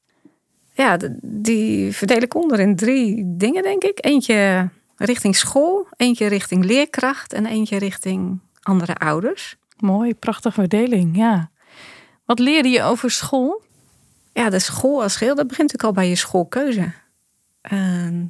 [0.73, 4.05] Ja, die verdeel ik onder in drie dingen, denk ik.
[4.05, 9.55] Eentje richting school, eentje richting leerkracht en eentje richting andere ouders.
[9.77, 11.51] Mooi, prachtige verdeling, ja.
[12.25, 13.61] Wat leerde je over school?
[14.33, 16.91] Ja, de school als geheel, dat begint natuurlijk al bij je schoolkeuze.
[17.71, 18.23] Uh,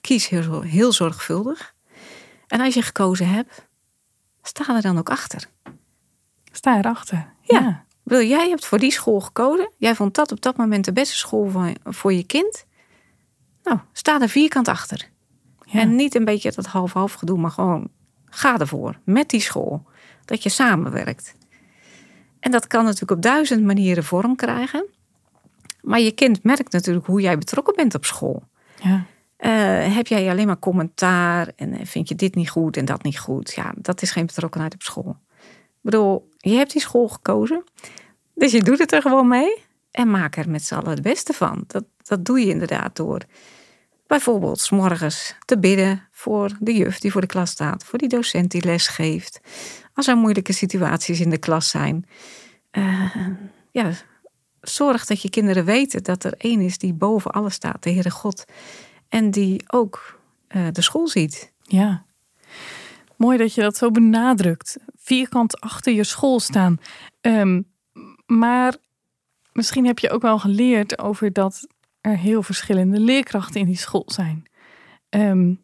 [0.00, 1.74] kies heel, heel zorgvuldig.
[2.46, 3.66] En als je gekozen hebt,
[4.42, 5.48] sta er dan ook achter.
[6.52, 7.60] Sta erachter, ja.
[7.60, 7.84] ja.
[8.02, 9.70] Wil jij hebt voor die school gekozen.
[9.78, 12.66] Jij vond dat op dat moment de beste school voor, voor je kind.
[13.62, 15.08] Nou, sta er vierkant achter.
[15.64, 15.80] Ja.
[15.80, 17.88] En niet een beetje dat half-half gedoe, maar gewoon
[18.34, 19.86] ga ervoor met die school.
[20.24, 21.34] Dat je samenwerkt.
[22.40, 24.86] En dat kan natuurlijk op duizend manieren vorm krijgen.
[25.80, 28.42] Maar je kind merkt natuurlijk hoe jij betrokken bent op school.
[28.82, 29.04] Ja.
[29.38, 33.18] Uh, heb jij alleen maar commentaar en vind je dit niet goed en dat niet
[33.18, 33.52] goed?
[33.52, 35.16] Ja, dat is geen betrokkenheid op school.
[35.40, 37.64] Ik bedoel, je hebt die school gekozen.
[38.34, 39.62] Dus je doet het er gewoon mee.
[39.90, 41.64] En maak er met z'n allen het beste van.
[41.66, 43.20] Dat, dat doe je inderdaad door
[44.06, 47.84] bijvoorbeeld s morgens te bidden voor de juf die voor de klas staat.
[47.84, 49.40] Voor die docent die les geeft.
[49.94, 52.06] Als er moeilijke situaties in de klas zijn.
[52.72, 53.16] Uh,
[53.70, 53.90] ja,
[54.60, 57.82] zorg dat je kinderen weten dat er één is die boven alles staat.
[57.82, 58.44] De Heere God.
[59.08, 61.52] En die ook uh, de school ziet.
[61.62, 62.04] Ja.
[63.16, 64.76] Mooi dat je dat zo benadrukt.
[64.96, 66.80] Vierkant achter je school staan.
[67.20, 67.64] Um,
[68.26, 68.76] maar
[69.52, 71.66] misschien heb je ook wel geleerd over dat
[72.00, 74.42] er heel verschillende leerkrachten in die school zijn.
[75.10, 75.60] Um,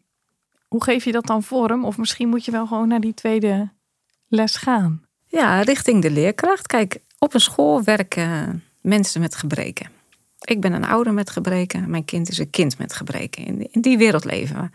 [0.69, 1.85] hoe geef je dat dan vorm?
[1.85, 3.69] Of misschien moet je wel gewoon naar die tweede
[4.27, 5.03] les gaan.
[5.25, 6.67] Ja, richting de leerkracht.
[6.67, 9.89] Kijk, op een school werken mensen met gebreken.
[10.39, 11.89] Ik ben een ouder met gebreken.
[11.89, 13.45] Mijn kind is een kind met gebreken.
[13.71, 14.69] In die wereld leven we.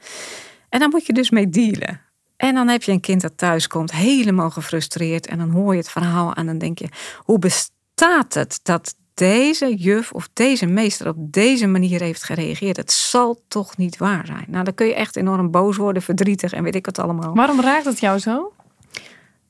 [0.69, 2.01] En dan moet je dus mee dealen.
[2.37, 5.27] En dan heb je een kind dat thuis komt, helemaal gefrustreerd.
[5.27, 9.75] En dan hoor je het verhaal en dan denk je: hoe bestaat het dat deze
[9.75, 12.77] juf of deze meester op deze manier heeft gereageerd?
[12.77, 14.45] Het zal toch niet waar zijn?
[14.49, 17.35] Nou, dan kun je echt enorm boos worden, verdrietig en weet ik wat allemaal.
[17.35, 18.53] Waarom raakt het jou zo?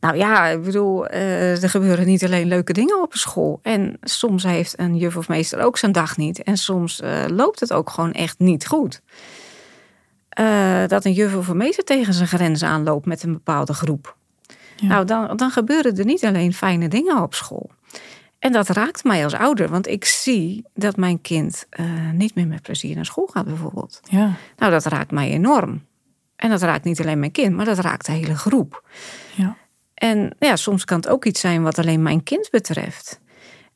[0.04, 3.58] Nou ja, ik bedoel, er gebeuren niet alleen leuke dingen op school.
[3.62, 6.42] En soms heeft een juf of meester ook zijn dag niet.
[6.42, 9.00] En soms uh, loopt het ook gewoon echt niet goed.
[10.40, 14.16] Uh, dat een juf of een meester tegen zijn grenzen aanloopt met een bepaalde groep.
[14.76, 14.86] Ja.
[14.86, 17.70] Nou, dan, dan gebeuren er niet alleen fijne dingen op school.
[18.44, 22.46] En dat raakt mij als ouder, want ik zie dat mijn kind uh, niet meer
[22.46, 24.00] met plezier naar school gaat, bijvoorbeeld.
[24.02, 24.32] Ja.
[24.56, 25.86] Nou, dat raakt mij enorm.
[26.36, 28.84] En dat raakt niet alleen mijn kind, maar dat raakt de hele groep.
[29.34, 29.56] Ja.
[29.94, 33.20] En ja, soms kan het ook iets zijn wat alleen mijn kind betreft.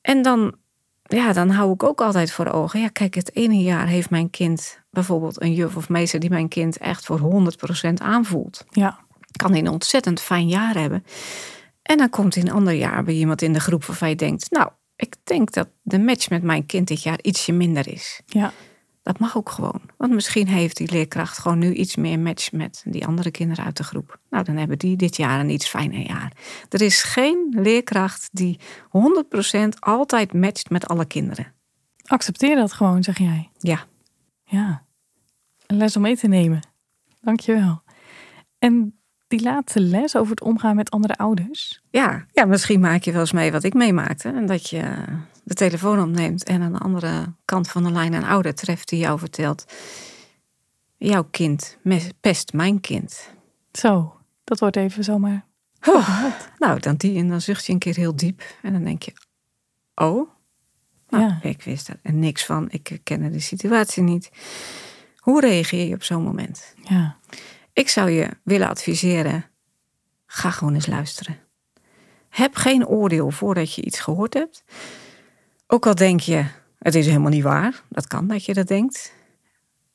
[0.01, 0.55] En dan,
[1.03, 2.81] ja, dan hou ik ook altijd voor ogen.
[2.81, 6.49] Ja, kijk, het ene jaar heeft mijn kind bijvoorbeeld een juf of meester die mijn
[6.49, 7.47] kind echt voor
[7.89, 8.65] 100% aanvoelt.
[8.71, 8.99] Ja.
[9.37, 11.05] Kan een ontzettend fijn jaar hebben.
[11.89, 14.51] En dan komt in een ander jaar bij iemand in de groep waarvan je denkt,
[14.51, 18.21] nou, ik denk dat de match met mijn kind dit jaar ietsje minder is.
[18.27, 18.53] Ja.
[19.03, 19.81] Dat mag ook gewoon.
[19.97, 23.77] Want misschien heeft die leerkracht gewoon nu iets meer match met die andere kinderen uit
[23.77, 24.21] de groep.
[24.31, 26.33] Nou, dan hebben die dit jaar een iets fijner jaar.
[26.69, 28.59] Er is geen leerkracht die
[29.65, 31.53] 100% altijd matcht met alle kinderen.
[32.05, 33.51] Accepteer dat gewoon, zeg jij.
[33.59, 33.85] Ja.
[34.45, 34.85] Ja.
[35.67, 36.61] Een les om mee te nemen.
[37.21, 37.83] Dankjewel.
[38.59, 38.98] En
[39.29, 41.83] die laatste les over het omgaan met andere ouders?
[41.91, 44.29] Ja, ja misschien maak je wel eens mee wat ik meemaakte.
[44.29, 44.95] En dat je
[45.45, 48.99] de telefoon opneemt en aan de andere kant van de lijn een ouder treft die
[48.99, 49.65] jou vertelt:
[50.97, 51.79] Jouw kind
[52.21, 53.31] pest mijn kind.
[53.73, 55.47] Zo, dat wordt even zomaar
[55.87, 56.25] Oh,
[56.59, 58.43] nou, dan die en dan zucht je een keer heel diep.
[58.63, 59.13] En dan denk je,
[59.95, 60.31] oh,
[61.09, 61.39] nou, Ja.
[61.43, 62.67] ik wist er niks van.
[62.71, 64.31] Ik kende de situatie niet.
[65.17, 66.75] Hoe reageer je op zo'n moment?
[66.83, 67.17] Ja.
[67.79, 69.45] Ik zou je willen adviseren,
[70.27, 71.39] ga gewoon eens luisteren.
[72.29, 74.65] Heb geen oordeel voordat je iets gehoord hebt.
[75.67, 76.45] Ook al denk je,
[76.79, 77.83] het is helemaal niet waar.
[77.89, 79.13] Dat kan dat je dat denkt.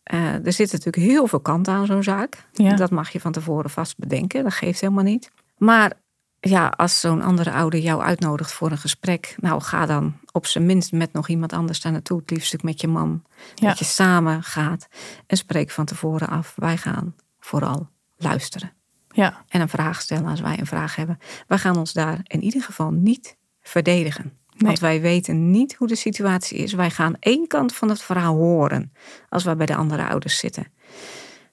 [0.04, 2.46] Eh, er zit natuurlijk heel veel kant aan zo'n zaak.
[2.54, 2.76] Ja.
[2.76, 4.44] Dat mag je van tevoren vast bedenken.
[4.44, 5.32] Dat geeft helemaal niet.
[5.58, 5.94] Maar
[6.40, 10.66] ja, als zo'n andere ouder jou uitnodigt voor een gesprek, nou ga dan op zijn
[10.66, 12.20] minst met nog iemand anders daar naartoe.
[12.20, 13.24] Het liefst ook met je man.
[13.56, 13.68] Ja.
[13.68, 14.88] Dat je samen gaat
[15.28, 16.54] en spreek van tevoren af.
[16.56, 17.16] Wij gaan
[17.46, 18.74] vooral luisteren
[19.10, 19.44] Ja.
[19.48, 21.18] en een vraag stellen als wij een vraag hebben.
[21.48, 24.38] Wij gaan ons daar in ieder geval niet verdedigen.
[24.58, 26.74] Want wij weten niet hoe de situatie is.
[26.74, 28.94] Wij gaan één kant van het verhaal horen
[29.30, 30.68] als wij bij de andere ouders zitten.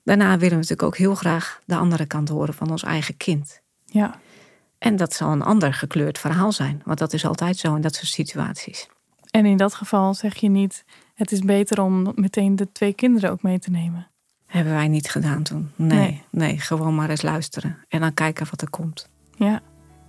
[0.04, 3.60] Daarna willen we natuurlijk ook heel graag de andere kant horen van ons eigen kind.
[3.86, 4.20] Ja.
[4.78, 6.82] En dat zal een ander gekleurd verhaal zijn.
[6.84, 8.88] Want dat is altijd zo in dat soort situaties.
[9.30, 13.30] En in dat geval zeg je niet, het is beter om meteen de twee kinderen
[13.30, 14.09] ook mee te nemen.
[14.50, 15.70] Hebben wij niet gedaan toen.
[15.76, 16.22] Nee, Nee.
[16.30, 17.76] nee, gewoon maar eens luisteren.
[17.88, 19.08] En dan kijken wat er komt.
[19.36, 19.60] Ja.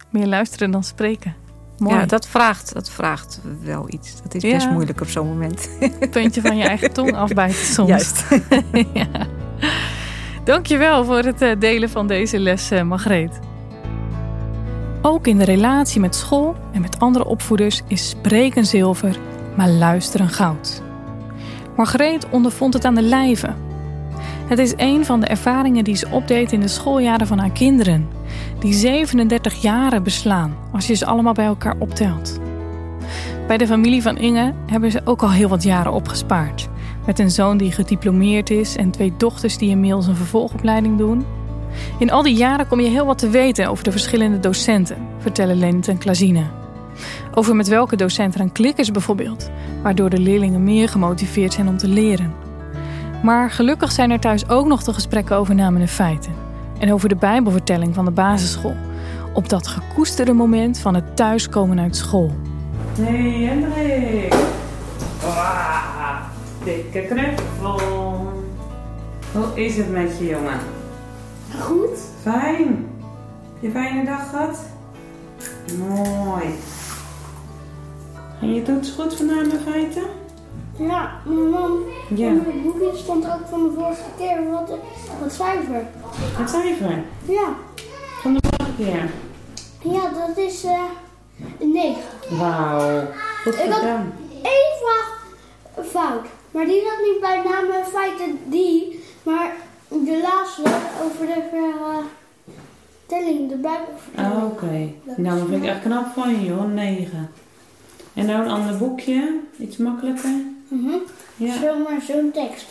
[0.09, 1.35] Meer luisteren dan spreken.
[1.77, 1.95] Mooi.
[1.95, 4.21] Ja, dat vraagt, dat vraagt wel iets.
[4.21, 4.51] Dat is Ja.
[4.53, 5.69] best moeilijk op zo'n moment.
[6.11, 7.89] puntje van je eigen tong afbijten soms.
[7.89, 8.25] Juist.
[8.93, 9.07] ja.
[10.43, 13.39] Dankjewel voor het eh, delen van deze les, eh, Margreet.
[15.01, 19.17] Ook in de relatie met school en met andere opvoeders is spreken zilver,
[19.57, 20.81] maar luisteren goud.
[21.75, 23.53] Margreet ondervond het aan de lijve.
[24.51, 28.07] Het is een van de ervaringen die ze opdeed in de schooljaren van haar kinderen,
[28.59, 32.39] die 37 jaren beslaan als je ze allemaal bij elkaar optelt.
[33.47, 36.69] Bij de familie van Inge hebben ze ook al heel wat jaren opgespaard.
[37.05, 41.25] Met een zoon die gediplomeerd is en twee dochters die inmiddels een vervolgopleiding doen.
[41.99, 45.59] In al die jaren kom je heel wat te weten over de verschillende docenten, vertellen
[45.59, 46.43] Lent en Klazine.
[47.33, 49.49] Over met welke docent er aan klikken is bijvoorbeeld,
[49.83, 52.49] waardoor de leerlingen meer gemotiveerd zijn om te leren.
[53.23, 56.33] Maar gelukkig zijn er thuis ook nog de gesprekken over namen en feiten.
[56.79, 58.75] En over de Bijbelvertelling van de basisschool.
[59.33, 62.31] Op dat gekoesterde moment van het thuiskomen uit school.
[62.99, 64.33] Hey Hendrik.
[65.21, 66.19] Wauw,
[66.63, 67.79] dikke knuffel.
[69.31, 70.59] Hoe is het met je jongen?
[71.59, 71.99] Goed.
[72.21, 72.67] Fijn.
[72.67, 74.65] Heb je een fijne dag gehad?
[75.77, 76.45] Mooi.
[78.41, 80.20] En je doet het goed vandaag met feiten?
[80.87, 81.71] Ja, mijn mam.
[82.15, 82.27] Ja.
[82.27, 84.69] In het boekje stond ook van de vorige keer wat,
[85.21, 85.85] wat cijfer.
[86.37, 87.47] Het cijfer Ja.
[88.21, 89.09] van de vorige keer.
[89.93, 90.83] Ja, dat is eh
[91.59, 92.01] een 9.
[92.37, 93.01] Wauw,
[93.43, 94.13] goed Ik had- gedaan.
[94.43, 95.19] Eén vraag
[95.85, 96.25] fout.
[96.51, 99.03] Maar die zat niet bij namen en feiten die.
[99.23, 99.53] Maar
[99.87, 100.61] de laatste
[101.05, 101.41] over de
[103.07, 104.33] vertelling, de Bijbelvertelling.
[104.35, 104.89] Ah, Oké,
[105.21, 107.29] nou dat vind ik echt knap van je joh, 9.
[108.13, 110.29] En nou een ander boekje, iets makkelijker.
[110.71, 110.89] Mhm.
[111.35, 112.65] Ja, Zomaar zo'n tekst.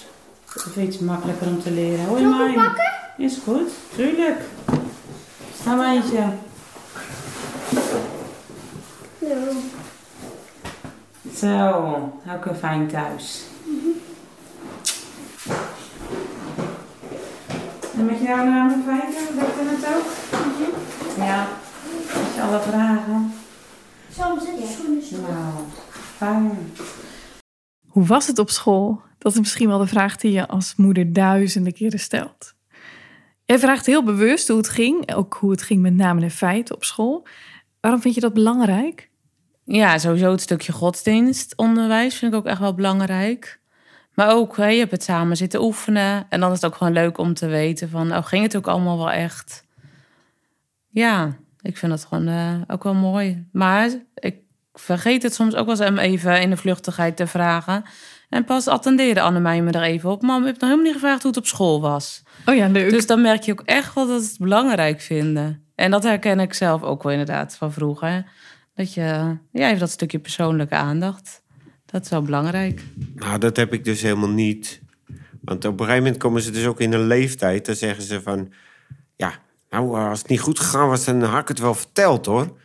[0.57, 2.05] of iets makkelijker om te leren.
[2.05, 2.55] Hoi Mijn.
[2.55, 2.91] pakken?
[3.17, 4.41] Is goed, tuurlijk.
[5.63, 6.25] Ga Mijntje.
[9.19, 9.37] Ja.
[11.37, 11.69] Zo,
[12.35, 13.43] ook een fijn thuis.
[17.97, 20.07] En met jou naar mijn feiten, weet je het ook?
[21.27, 21.47] Ja,
[22.25, 23.35] als je alle vragen.
[24.17, 25.17] Zo, zet je schoenen zo.
[25.17, 25.65] Nou,
[26.17, 26.73] fijn.
[27.91, 29.03] Hoe was het op school?
[29.19, 32.55] Dat is misschien wel de vraag die je als moeder duizenden keren stelt.
[33.45, 36.75] Jij vraagt heel bewust hoe het ging, ook hoe het ging met namen en feiten
[36.75, 37.27] op school.
[37.81, 39.11] Waarom vind je dat belangrijk?
[39.65, 43.61] Ja, sowieso het stukje godsdienstonderwijs vind ik ook echt wel belangrijk.
[44.15, 46.27] Maar ook, hè, je hebt het samen zitten oefenen.
[46.29, 48.69] En dan is het ook gewoon leuk om te weten van, oh, ging het ook
[48.69, 49.65] allemaal wel echt?
[50.89, 53.49] Ja, ik vind dat gewoon eh, ook wel mooi.
[53.53, 54.37] Maar ik
[54.73, 57.85] vergeet het soms ook wel eens even in de vluchtigheid te vragen.
[58.29, 60.23] En pas attendeerde Annemij me er even op.
[60.23, 62.23] Mam, ik heb nog helemaal niet gevraagd hoe het op school was.
[62.47, 62.91] Oh ja, leuk.
[62.91, 65.65] Dus dan merk je ook echt wel dat ze het belangrijk vinden.
[65.75, 68.25] En dat herken ik zelf ook wel inderdaad van vroeger.
[68.75, 71.43] Dat je, ja, even dat stukje persoonlijke aandacht.
[71.87, 72.83] Dat is wel belangrijk.
[73.15, 74.81] Nou, dat heb ik dus helemaal niet.
[75.41, 77.67] Want op een gegeven moment komen ze dus ook in een leeftijd.
[77.67, 78.53] Dan zeggen ze van...
[79.17, 79.33] Ja,
[79.71, 82.57] nou, als het niet goed gegaan was, dan had ik het wel verteld, hoor.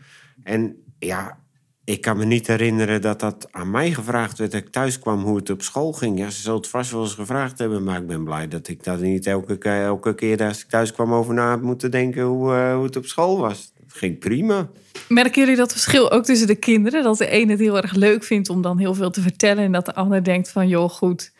[0.43, 1.37] En ja,
[1.85, 4.51] ik kan me niet herinneren dat dat aan mij gevraagd werd...
[4.51, 6.17] dat ik thuis kwam hoe het op school ging.
[6.19, 7.83] Ja, ze zullen het vast wel eens gevraagd hebben...
[7.83, 10.93] maar ik ben blij dat ik dat niet elke, ke- elke keer als ik thuis
[10.93, 12.23] kwam over na heb moeten denken...
[12.23, 13.71] hoe, eh, hoe het op school was.
[13.83, 14.69] Het ging prima.
[15.07, 17.03] Merken jullie dat verschil ook tussen de kinderen?
[17.03, 19.63] Dat de ene het heel erg leuk vindt om dan heel veel te vertellen...
[19.63, 21.33] en dat de ander denkt van, joh, goed.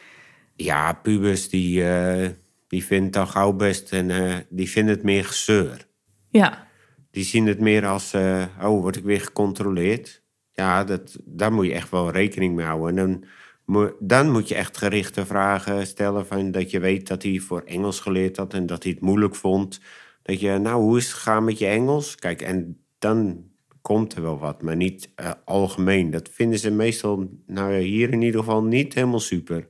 [0.56, 2.30] Ja, pubers, die, eh,
[2.68, 3.92] die vinden het al gauw best...
[3.92, 5.88] en eh, die vinden het meer gezeur.
[6.30, 6.68] Ja,
[7.12, 8.14] die zien het meer als,
[8.62, 10.24] oh, word ik weer gecontroleerd?
[10.56, 12.98] Ja, dat, daar moet je echt wel rekening mee houden.
[12.98, 13.24] En
[13.66, 16.28] dan, dan moet je echt gerichte vragen stellen.
[16.28, 19.36] Van dat je weet dat hij voor Engels geleerd had en dat hij het moeilijk
[19.36, 19.80] vond.
[20.22, 22.16] Dat je, nou, hoe is het gegaan met je Engels?
[22.16, 23.44] Kijk, en dan
[23.82, 26.12] komt er wel wat, maar niet eh, algemeen.
[26.12, 29.70] Dat vinden ze meestal, nou hier in ieder geval niet helemaal super.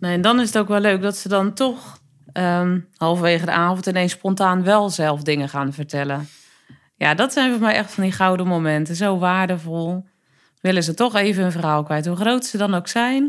[0.00, 1.98] Nee, en dan is het ook wel leuk dat ze dan toch
[2.32, 6.28] ehm, halverwege de avond ineens spontaan wel zelf dingen gaan vertellen.
[6.96, 8.96] Ja, dat zijn voor mij echt van die gouden momenten.
[8.96, 10.04] Zo waardevol.
[10.60, 13.24] Willen ze toch even een verhaal kwijt, hoe groot ze dan ook zijn.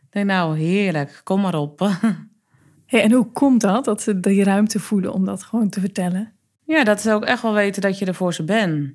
[0.00, 1.80] Ik denk, nou, heerlijk, kom maar op.
[2.86, 6.32] Hey, en hoe komt dat, dat ze die ruimte voelen om dat gewoon te vertellen?
[6.64, 8.92] Ja, dat ze ook echt wel weten dat je er voor ze bent.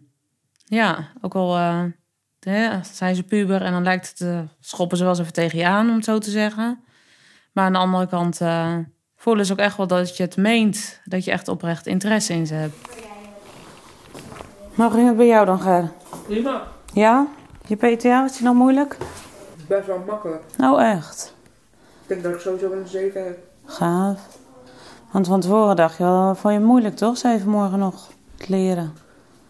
[0.66, 1.84] Ja, ook al eh,
[2.40, 5.58] hè, zijn ze puber en dan lijkt het, eh, schoppen ze wel eens even tegen
[5.60, 6.84] je aan, om het zo te zeggen.
[7.52, 8.78] Maar aan de andere kant eh,
[9.16, 11.02] voelen ze ook echt wel dat je het meent.
[11.06, 12.76] Dat je echt oprecht interesse in ze hebt.
[14.76, 15.92] Hoe ging het bij jou dan, Ger?
[16.26, 16.64] Prima.
[16.94, 17.28] Ja?
[17.66, 18.98] Je PTA, was die nou moeilijk?
[19.68, 20.44] Best wel makkelijk.
[20.58, 21.36] Nou, echt.
[22.02, 23.38] Ik denk dat ik sowieso wel een 7 heb.
[23.66, 24.20] Gaaf.
[25.12, 27.18] Want van tevoren dacht je wel, vond je het moeilijk toch?
[27.18, 28.08] Zei je vanmorgen nog,
[28.38, 28.94] het leren.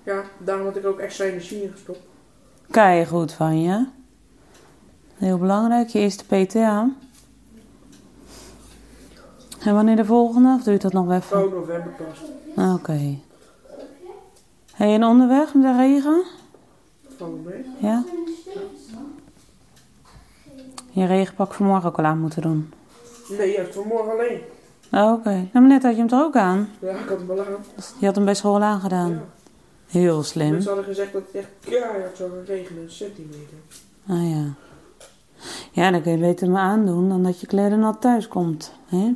[0.04, 2.00] Ja, daarom had ik ook extra energie ingestopt.
[2.72, 3.86] Kei goed van je.
[5.16, 6.90] Heel belangrijk, je eerste PTA.
[9.66, 10.54] En wanneer de volgende?
[10.58, 11.44] Of doe je dat nog even?
[11.46, 12.22] Oh, november pas.
[12.56, 13.18] Ah, Oké.
[14.74, 16.24] Hey, en onderweg met de regen?
[17.80, 18.04] Ja?
[20.92, 22.74] Je regenpak vanmorgen ook al aan moeten doen.
[23.30, 24.42] Nee, juist vanmorgen alleen.
[24.92, 25.30] Oh, Oké.
[25.30, 26.70] Nou, maar net had je hem toch ook aan?
[26.80, 27.56] Ja, ik had hem wel aan.
[28.00, 29.22] Je had hem bij school aangedaan.
[29.88, 30.50] Heel slim.
[30.52, 33.58] Mensen hadden gezegd dat het echt keihard zou gaan regenen, een centimeter.
[34.08, 34.44] Ah ja.
[35.72, 38.74] Ja, dan kun je beter maar aandoen dan dat je kleren nat thuis komt.
[38.86, 39.16] Hè?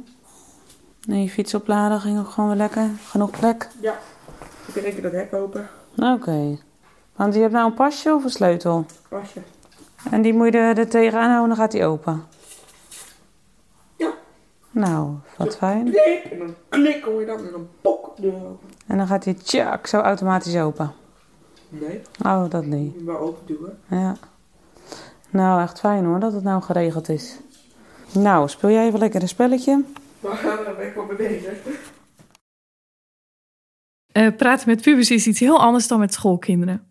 [1.08, 2.90] Nee, je fiets opladen ging ook gewoon weer lekker.
[3.08, 3.70] Genoeg plek.
[3.82, 4.00] Ja,
[4.68, 5.68] ik heb één keer dat hek open.
[5.98, 6.58] Oké.
[7.16, 8.86] Want je hebt nou een pasje of een sleutel?
[9.10, 9.40] Pasje.
[10.12, 12.24] En die moet je er, er tegenaan houden en dan gaat die open.
[13.96, 14.12] Ja.
[14.72, 15.84] Nou, wat fijn.
[15.92, 18.70] Klik, en dan klik hoor je dan en dan pok de open.
[18.88, 20.92] En dan gaat die tjak zo automatisch open.
[21.70, 22.94] Nee, Oh, dat niet.
[22.94, 23.80] je maar open duwen.
[23.88, 24.16] Ja.
[25.30, 27.38] Nou, echt fijn hoor dat het nou geregeld is.
[28.14, 29.84] Nou, speel jij even lekker een spelletje?
[30.20, 31.58] Maar daar ben ik wel mee bezig.
[34.18, 36.88] Eh, praten met pubers is iets heel anders dan met schoolkinderen.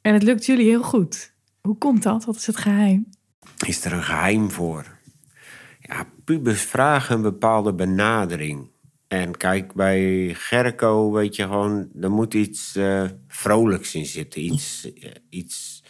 [0.00, 1.34] En het lukt jullie heel goed.
[1.60, 2.24] Hoe komt dat?
[2.24, 3.08] Wat is het geheim?
[3.66, 4.98] Is er een geheim voor?
[5.80, 8.70] Ja, pubers vragen een bepaalde benadering.
[9.08, 14.42] En kijk, bij Gerco weet je gewoon, er moet iets eh, vrolijks in zitten.
[14.42, 15.84] Iets, eh, iets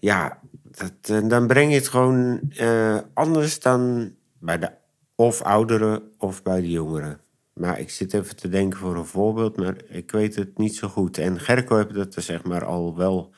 [0.00, 2.40] ja, dat, dan breng je het gewoon
[3.14, 4.70] anders dan bij de
[5.14, 7.21] of ouderen of bij de jongeren.
[7.52, 10.88] Maar ik zit even te denken voor een voorbeeld, maar ik weet het niet zo
[10.88, 11.18] goed.
[11.18, 13.34] En Gerco heeft dat er zeg maar al wel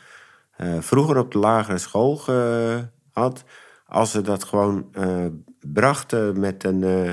[0.57, 3.45] eh, vroeger op de lagere school gehad.
[3.87, 5.27] Als ze dat gewoon eh,
[5.61, 7.12] brachten met een, eh,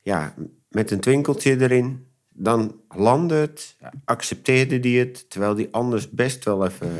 [0.00, 0.34] ja,
[0.68, 6.66] met een twinkeltje erin, dan landde het, accepteerde die het, terwijl die anders best wel
[6.66, 6.90] even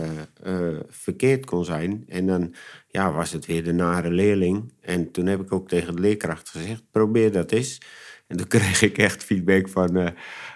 [0.88, 2.04] verkeerd kon zijn.
[2.08, 2.54] En dan
[2.88, 4.72] ja, was het weer de nare leerling.
[4.80, 7.80] En toen heb ik ook tegen de leerkracht gezegd, probeer dat eens.
[8.26, 10.10] En toen kreeg ik echt feedback van, eh,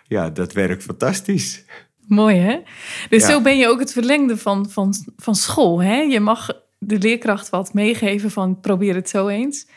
[0.07, 1.65] ja, dat werkt fantastisch.
[2.07, 2.59] Mooi hè?
[3.09, 3.29] Dus Ja.
[3.29, 5.83] zo ben je ook het verlengde van, van, van school.
[5.83, 5.95] Hè?
[6.01, 6.49] Je mag
[6.79, 9.69] de leerkracht wat meegeven van probeer het zo eens.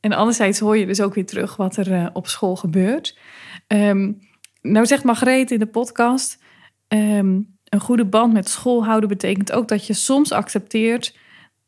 [0.00, 3.18] En anderzijds hoor je dus ook weer terug wat er eh, op school gebeurt.
[3.66, 4.12] Ehm,
[4.62, 6.38] nou zegt Margreet in de podcast...
[6.88, 11.16] ehm, een goede band met school houden betekent ook dat je soms accepteert...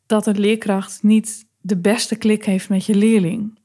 [0.07, 3.59] dat een leerkracht niet de beste klik heeft met je leerling.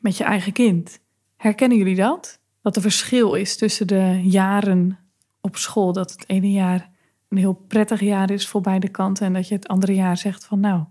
[0.00, 1.02] Met je eigen kind.
[1.44, 2.38] Herkennen jullie dat?
[2.62, 4.98] Dat er verschil is tussen de jaren
[5.40, 5.92] op school.
[5.92, 6.90] Dat het ene jaar
[7.28, 9.26] een heel prettig jaar is voor beide kanten.
[9.26, 10.84] En dat je het andere jaar zegt van nou,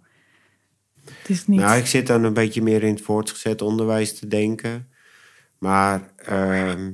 [1.06, 1.60] het is niet...
[1.60, 4.90] Nou, ik zit dan een beetje meer in het voortgezet onderwijs te denken.
[5.58, 6.92] Maar ehm,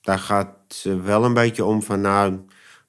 [0.00, 2.40] daar gaat ze wel een beetje om van, nou,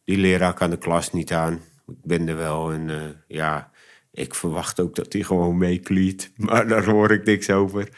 [0.03, 1.53] die leraar kan de klas niet aan.
[1.87, 3.71] Ik ben er wel en eh, ja,
[4.11, 6.31] ik verwacht ook dat hij gewoon meekliet.
[6.47, 7.89] Maar daar hoor ik niks over.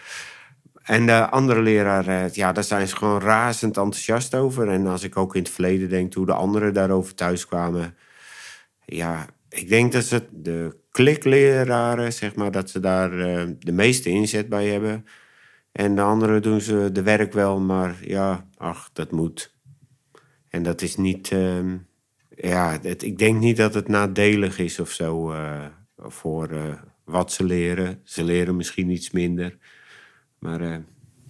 [0.84, 4.70] En de andere leraar, eh, ja, daar zijn ze gewoon razend enthousiast over.
[4.70, 7.96] En als ik ook in het verleden denk hoe de anderen daarover thuis kwamen.
[8.86, 14.10] Ja, ik denk dat ze de klikleraren, zeg maar, dat ze daar eh, de meeste
[14.10, 15.06] inzet bij hebben.
[15.72, 19.56] En de anderen doen ze de werk wel, maar ja, ach, dat moet.
[20.50, 21.78] En dat is niet, ehm,
[22.30, 25.66] ja, ik denk niet dat het nadelig is of zo eh,
[25.98, 26.50] voor
[27.04, 28.02] wat ze leren.
[28.04, 29.58] Ze leren misschien iets minder.
[30.44, 30.76] Maar eh,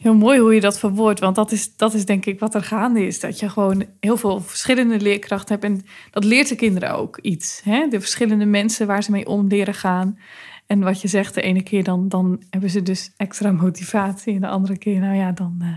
[0.04, 2.64] Heel mooi hoe je dat verwoordt, want dat is, dat is denk ik wat er
[2.64, 3.20] gaande is.
[3.20, 5.64] Dat je gewoon heel veel verschillende leerkrachten hebt.
[5.64, 7.62] En dat leert de kinderen ook iets.
[7.64, 7.88] Hè?
[7.88, 10.20] De verschillende mensen waar ze mee om leren gaan.
[10.66, 14.36] En wat je zegt, de ene keer dan, dan hebben ze dus extra motivatie.
[14.36, 15.68] En de andere keer, nou ja, dan eh,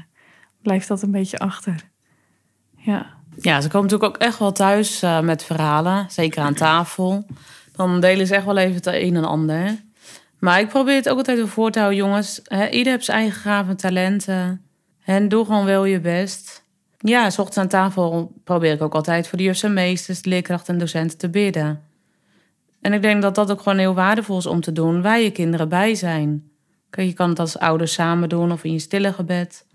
[0.62, 1.90] blijft dat een beetje achter.
[2.76, 3.14] Ja.
[3.40, 6.06] Ja, ze komen natuurlijk ook echt wel thuis eh, met verhalen.
[6.08, 7.26] Zeker aan tafel.
[7.72, 9.84] Dan delen ze echt wel even het een en ander.
[10.38, 12.40] Maar ik probeer het ook altijd weer voor te houden, jongens.
[12.44, 14.60] Hè, ieder heeft zijn eigen gaven en talenten.
[15.04, 16.64] En doe gewoon wel je best.
[16.98, 20.28] Ja, s ochtends aan tafel probeer ik ook altijd voor de jufs en meesters, de
[20.28, 21.82] leerkrachten en docenten te bidden.
[22.80, 25.30] En ik denk dat dat ook gewoon heel waardevol is om te doen, waar je
[25.30, 26.50] kinderen bij zijn.
[26.90, 29.66] Je kan het als ouders samen doen of in je stille gebed.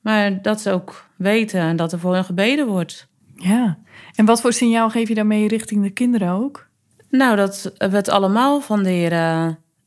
[0.00, 3.08] Maar dat ze ook weten en dat er voor hen gebeden wordt.
[3.34, 3.78] ja.
[4.14, 6.68] En wat voor signaal geef je daarmee richting de kinderen ook?
[7.10, 9.12] Nou, dat we het allemaal van de Heer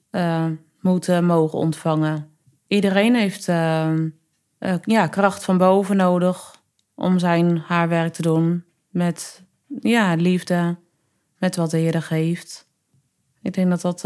[0.09, 0.45] eh,
[0.81, 2.29] moeten mogen ontvangen.
[2.67, 3.91] Iedereen heeft eh,
[4.57, 6.55] eh, ja, kracht van boven nodig
[6.95, 8.63] om zijn haar werk te doen.
[8.89, 9.43] Met
[9.79, 10.77] ja, liefde,
[11.37, 12.67] met wat de Heer geeft.
[13.41, 14.05] Ik denk dat dat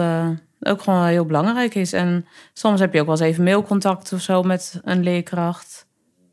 [0.60, 1.94] ook gewoon heel belangrijk is.
[1.94, 5.88] En soms heb je ook wel eens even mailcontact of zo met een leerkracht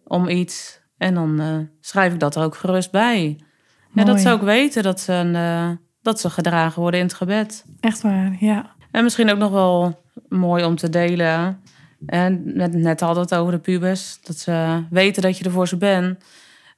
[0.04, 0.80] om iets.
[0.96, 3.40] En dan schrijf ik dat er ook gerust bij.
[3.92, 7.64] Ja, dat ze ook weten dat ze, een, dat ze gedragen worden in het gebed.
[7.80, 8.76] Echt waar, ja.
[8.90, 11.62] En misschien ook nog wel mooi om te delen.
[12.06, 14.18] En net, net hadden we het over de pubers.
[14.22, 16.24] Dat ze weten dat je er voor ze bent.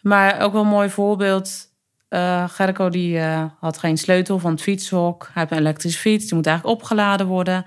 [0.00, 1.68] Maar ook wel een mooi voorbeeld.
[2.08, 5.22] eh Gerco die eh, had geen sleutel van het fietshok.
[5.32, 6.26] Hij heeft een elektrische fiets.
[6.26, 7.66] Die moet eigenlijk opgeladen worden.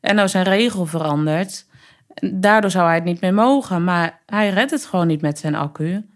[0.00, 1.66] En nou zijn regel veranderd.
[2.32, 3.84] Daardoor zou hij het niet meer mogen.
[3.84, 6.06] Maar hij redt het gewoon niet met zijn accu.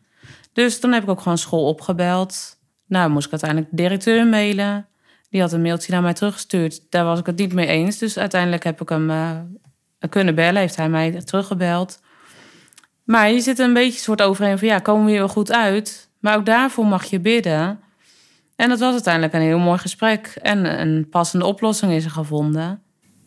[0.53, 2.59] Dus toen heb ik ook gewoon school opgebeld.
[2.87, 4.87] Nou, moest ik uiteindelijk de directeur mailen.
[5.31, 6.81] Die had een mailtje naar mij teruggestuurd.
[6.91, 7.99] Daar was ik het niet mee eens.
[7.99, 9.31] Dus uiteindelijk heb ik hem eh,
[10.09, 10.61] kunnen bellen.
[10.61, 12.01] Heeft hij mij teruggebeld.
[13.05, 14.68] Maar je zit een beetje soort overeen van...
[14.68, 16.09] ja, komen we hier wel goed uit?
[16.20, 17.81] Maar ook daarvoor mag je bidden.
[18.57, 20.39] En dat was uiteindelijk een heel mooi gesprek.
[20.43, 22.81] En een passende oplossing is er gevonden.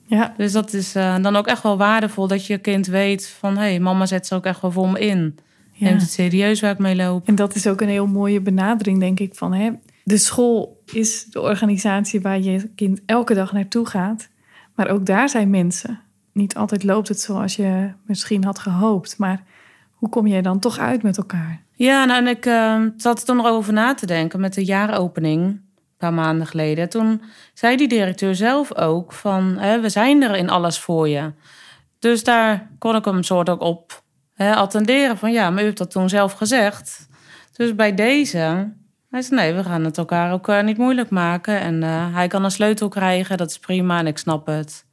[0.06, 2.28] Ja, Dus dat is eh, dan ook echt wel waardevol...
[2.28, 3.54] dat je kind weet van...
[3.58, 5.36] hé, hey, mama zet ze ook echt wel voor me in.
[5.72, 5.86] ja.
[5.88, 7.28] Neemt het serieus waar ik mee loop.
[7.28, 9.72] En dat is ook een heel mooie benadering, denk ik, van hè,
[10.04, 14.30] de school is de organisatie waar je kind elke dag naartoe gaat.
[14.76, 16.00] Maar ook daar zijn mensen.
[16.34, 19.18] Niet altijd loopt het zoals je misschien had gehoopt.
[19.18, 19.44] Maar
[19.92, 21.64] hoe kom jij dan toch uit met elkaar?
[21.72, 24.66] Ja, nou, en ik eh, zat er toen nog over na te denken met de
[24.66, 25.62] jaaropening, een
[25.98, 26.90] paar maanden geleden.
[26.90, 27.22] Toen
[27.54, 31.32] zei die directeur zelf ook van, hè, we zijn er in alles voor je.
[32.00, 35.78] Dus daar kon ik hem soort ook op hè, attenderen van, ja, maar u hebt
[35.78, 37.08] dat toen zelf gezegd.
[37.54, 38.74] Dus bij deze,
[39.10, 41.60] hij zei, nee, we gaan het elkaar ook eh, niet moeilijk maken.
[41.60, 44.86] En eh, hij kan een sleutel krijgen, dat is prima en ik snap het.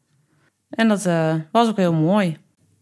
[0.68, 2.28] En dat eh, was ook heel mooi.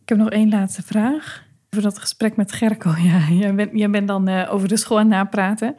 [0.02, 1.42] Ik heb nog één laatste vraag.
[1.70, 2.90] Over dat gesprek met Gerco.
[3.02, 5.76] Ja, jij bent, jij bent dan over de school aan het napraten.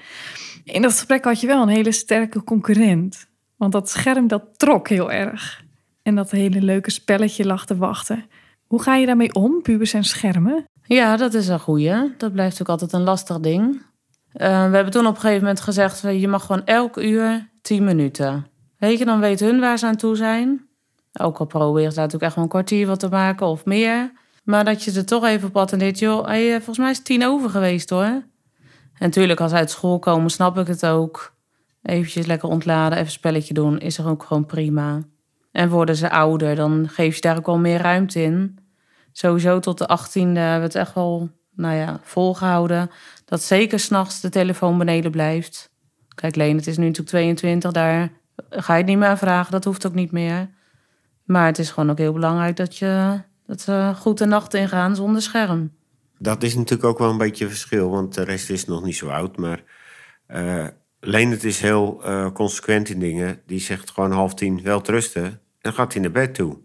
[0.64, 3.28] In dat gesprek had je wel een hele sterke concurrent.
[3.56, 5.64] Want dat scherm dat trok heel erg.
[6.03, 8.26] En dat hele leuke spelletje lag te wachten.
[8.68, 10.66] Hoe ga je daarmee om, pubers en schermen?
[10.84, 12.14] Ja, dat is een goeie.
[12.18, 13.82] Dat blijft ook altijd een lastig ding.
[14.36, 16.03] Eh, we hebben toen op een gegeven moment gezegd...
[16.03, 18.47] eh, je mag gewoon elk uur 10 minuten.
[18.77, 20.67] Weet je, dan weet hun waar ze aan toe zijn.
[21.13, 24.11] Ook al proberen ze natuurlijk echt wel een kwartier wat te maken of meer.
[24.43, 25.99] Maar dat je er toch even op attendeert...
[25.99, 28.03] joh, hey, eh, volgens mij is het tien over geweest hoor.
[28.03, 28.25] En
[28.99, 31.33] natuurlijk, als ze uit school komen, snap ik het ook.
[31.81, 33.79] Eventjes lekker ontladen, even een spelletje doen...
[33.79, 35.01] is er ook gewoon prima.
[35.51, 38.59] En worden ze ouder, dan geef je daar ook wel meer ruimte in
[39.17, 42.89] sowieso tot de 18e hebben we het echt wel nou ja, volgehouden.
[43.26, 45.69] Dat zeker s'nachts de telefoon beneden blijft.
[46.15, 48.11] Kijk, Leen, het is nu natuurlijk 22, daar
[48.49, 49.51] ga je het niet meer aan vragen.
[49.51, 50.49] Dat hoeft ook niet meer.
[51.23, 54.95] Maar het is gewoon ook heel belangrijk dat, je, dat ze goed de nacht ingaan
[54.95, 55.71] zonder scherm.
[56.17, 59.07] Dat is natuurlijk ook wel een beetje verschil, want de rest is nog niet zo
[59.07, 59.38] oud.
[59.38, 59.63] Maar
[60.28, 60.67] eh
[61.07, 63.41] Leendert is heel eh, consequent in dingen.
[63.45, 66.57] Die zegt gewoon half tien wel rusten en dan gaat hij naar bed toe.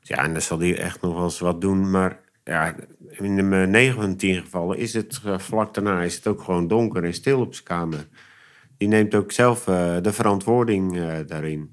[0.00, 1.90] Ja, en dan zal hij echt nog wel eens wat doen.
[1.90, 2.20] Maar
[2.50, 2.74] ja,
[3.10, 6.42] in de 9 van de 10 gevallen is het eh, vlak daarna is het ook
[6.42, 8.08] gewoon donker en stil op zijn kamer.
[8.76, 11.72] Die neemt ook zelf eh, de verantwoording eh, daarin.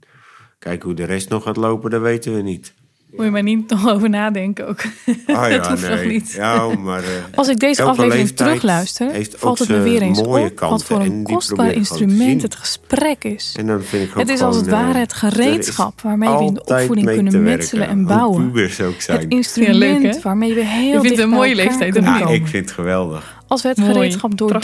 [0.59, 2.73] Kijk, hoe de rest nog gaat lopen, dat weten we niet.
[3.12, 4.82] Moet je maar niet nog over nadenken ook.
[5.28, 6.32] Ah dat hoeft nog niet.
[6.32, 10.60] Ja, maar, eh, Als ik deze aflevering terugluister, valt het me weer eens mooie op
[10.60, 13.55] wat voor en een kostbaar instrument het gesprek is.
[13.60, 16.01] En dan vind ik ook Het is als het gewoon, eh, ware het er gereedschap
[16.01, 18.45] waarmee we in de opvoeding kunnen metselen en bouwen.
[18.51, 19.20] pubers ook zijn.
[19.20, 20.22] Het instrument Ja, leuk, hè?
[20.22, 22.34] waarmee we heel Je vindt een mooie leeftijd, Ja, komen.
[22.34, 23.36] ik vind het geweldig.
[23.47, 23.93] Als we het Mooi.
[23.93, 24.62] gereedschap doordacht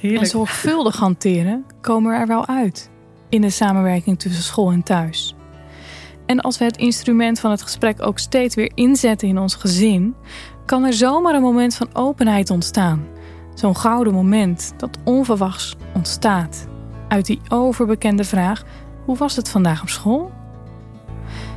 [0.00, 0.20] Prachtig.
[0.20, 2.90] en zorgvuldig hanteren, komen we er wel uit.
[3.28, 5.34] In de samenwerking tussen school en thuis.
[6.32, 10.14] En als we het instrument van het gesprek ook steeds weer inzetten in ons gezin,
[10.66, 13.06] kan er zomaar een moment van openheid ontstaan.
[13.54, 16.66] Zo'n gouden moment dat onverwachts ontstaat.
[17.08, 18.62] Uit die overbekende vraag:
[19.04, 20.32] hoe was het vandaag op school?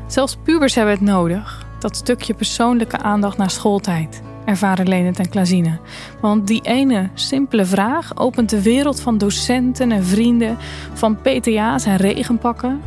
[0.08, 5.80] Zelfs pubers hebben het nodig, dat stukje persoonlijke aandacht na schooltijd, ervaren Lenet en Klazine.
[6.22, 10.58] Want die ene simpele vraag opent de wereld van docenten en vrienden,
[10.94, 12.82] van PTA's en regenpakken.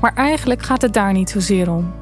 [0.00, 1.92] Maar eigenlijk gaat het daar niet zozeer om.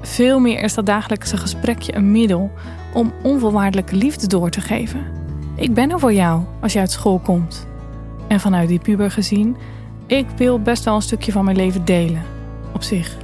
[0.00, 2.50] Veel meer is dat dagelijkse gesprekje een middel
[2.94, 5.04] om onvoorwaardelijke liefde door te geven.
[5.54, 7.66] Ik ben er voor jou als je uit school komt.
[8.28, 9.56] En vanuit die puber gezien,
[10.06, 12.22] ik wil best wel een stukje van mijn leven delen.
[12.74, 13.16] Op zich.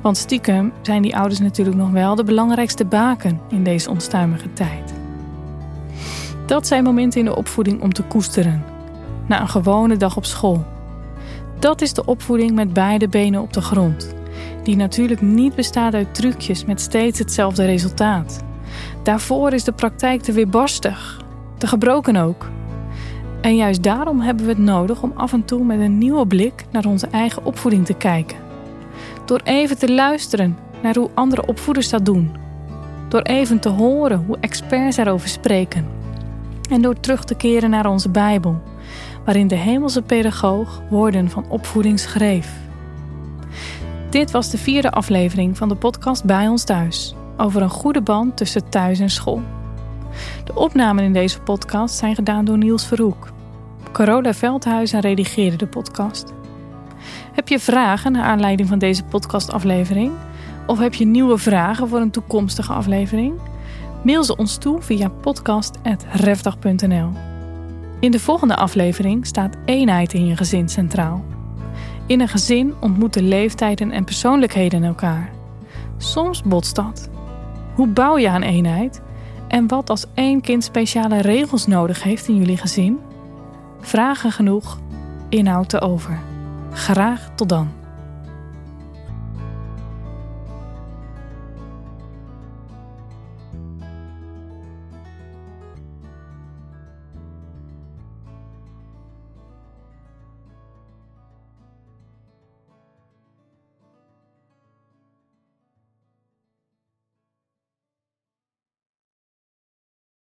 [0.00, 4.92] Want stiekem zijn die ouders natuurlijk nog wel de belangrijkste baken in deze onstuimige tijd.
[6.46, 8.64] Dat zijn momenten in de opvoeding om te koesteren.
[9.26, 10.64] Na een gewone dag op school.
[11.62, 14.14] Dat is de opvoeding met beide benen op de grond.
[14.62, 18.40] Die natuurlijk niet bestaat uit trucjes met steeds hetzelfde resultaat.
[19.02, 21.20] Daarvoor is de praktijk te weerbarstig.
[21.58, 22.50] Te gebroken ook.
[23.40, 26.64] En juist daarom hebben we het nodig om af en toe met een nieuwe blik
[26.70, 28.36] naar onze eigen opvoeding te kijken.
[29.24, 32.36] Door even te luisteren naar hoe andere opvoeders dat doen.
[33.08, 35.86] Door even te horen hoe experts erover spreken.
[36.70, 38.60] En door terug te keren naar onze Bijbel,
[39.24, 42.52] waarin de hemelse pedagoog woorden van opvoeding schreef.
[44.10, 48.36] Dit was de vierde aflevering van de podcast Bij ons thuis over een goede band
[48.36, 49.42] tussen thuis en school.
[50.44, 53.32] De opnamen in deze podcast zijn gedaan door Niels Verhoek.
[53.92, 56.32] Carola Veldhuizen redigeerde de podcast.
[57.32, 60.12] Heb je vragen naar aanleiding van deze podcastaflevering?
[60.66, 63.34] Of heb je nieuwe vragen voor een toekomstige aflevering?
[64.04, 67.31] Mail ze ons toe via podcast.refdag.nl.
[68.02, 71.24] In de volgende aflevering staat eenheid in je gezin centraal.
[72.06, 75.30] In een gezin ontmoeten leeftijden en persoonlijkheden elkaar.
[75.98, 77.10] Soms botst dat.
[77.74, 79.02] Hoe bouw je aan eenheid?
[79.48, 82.98] En wat als één kind speciale regels nodig heeft in jullie gezin?
[83.80, 84.78] Vragen genoeg,
[85.28, 86.18] inhoud te over.
[86.72, 87.81] Graag tot dan.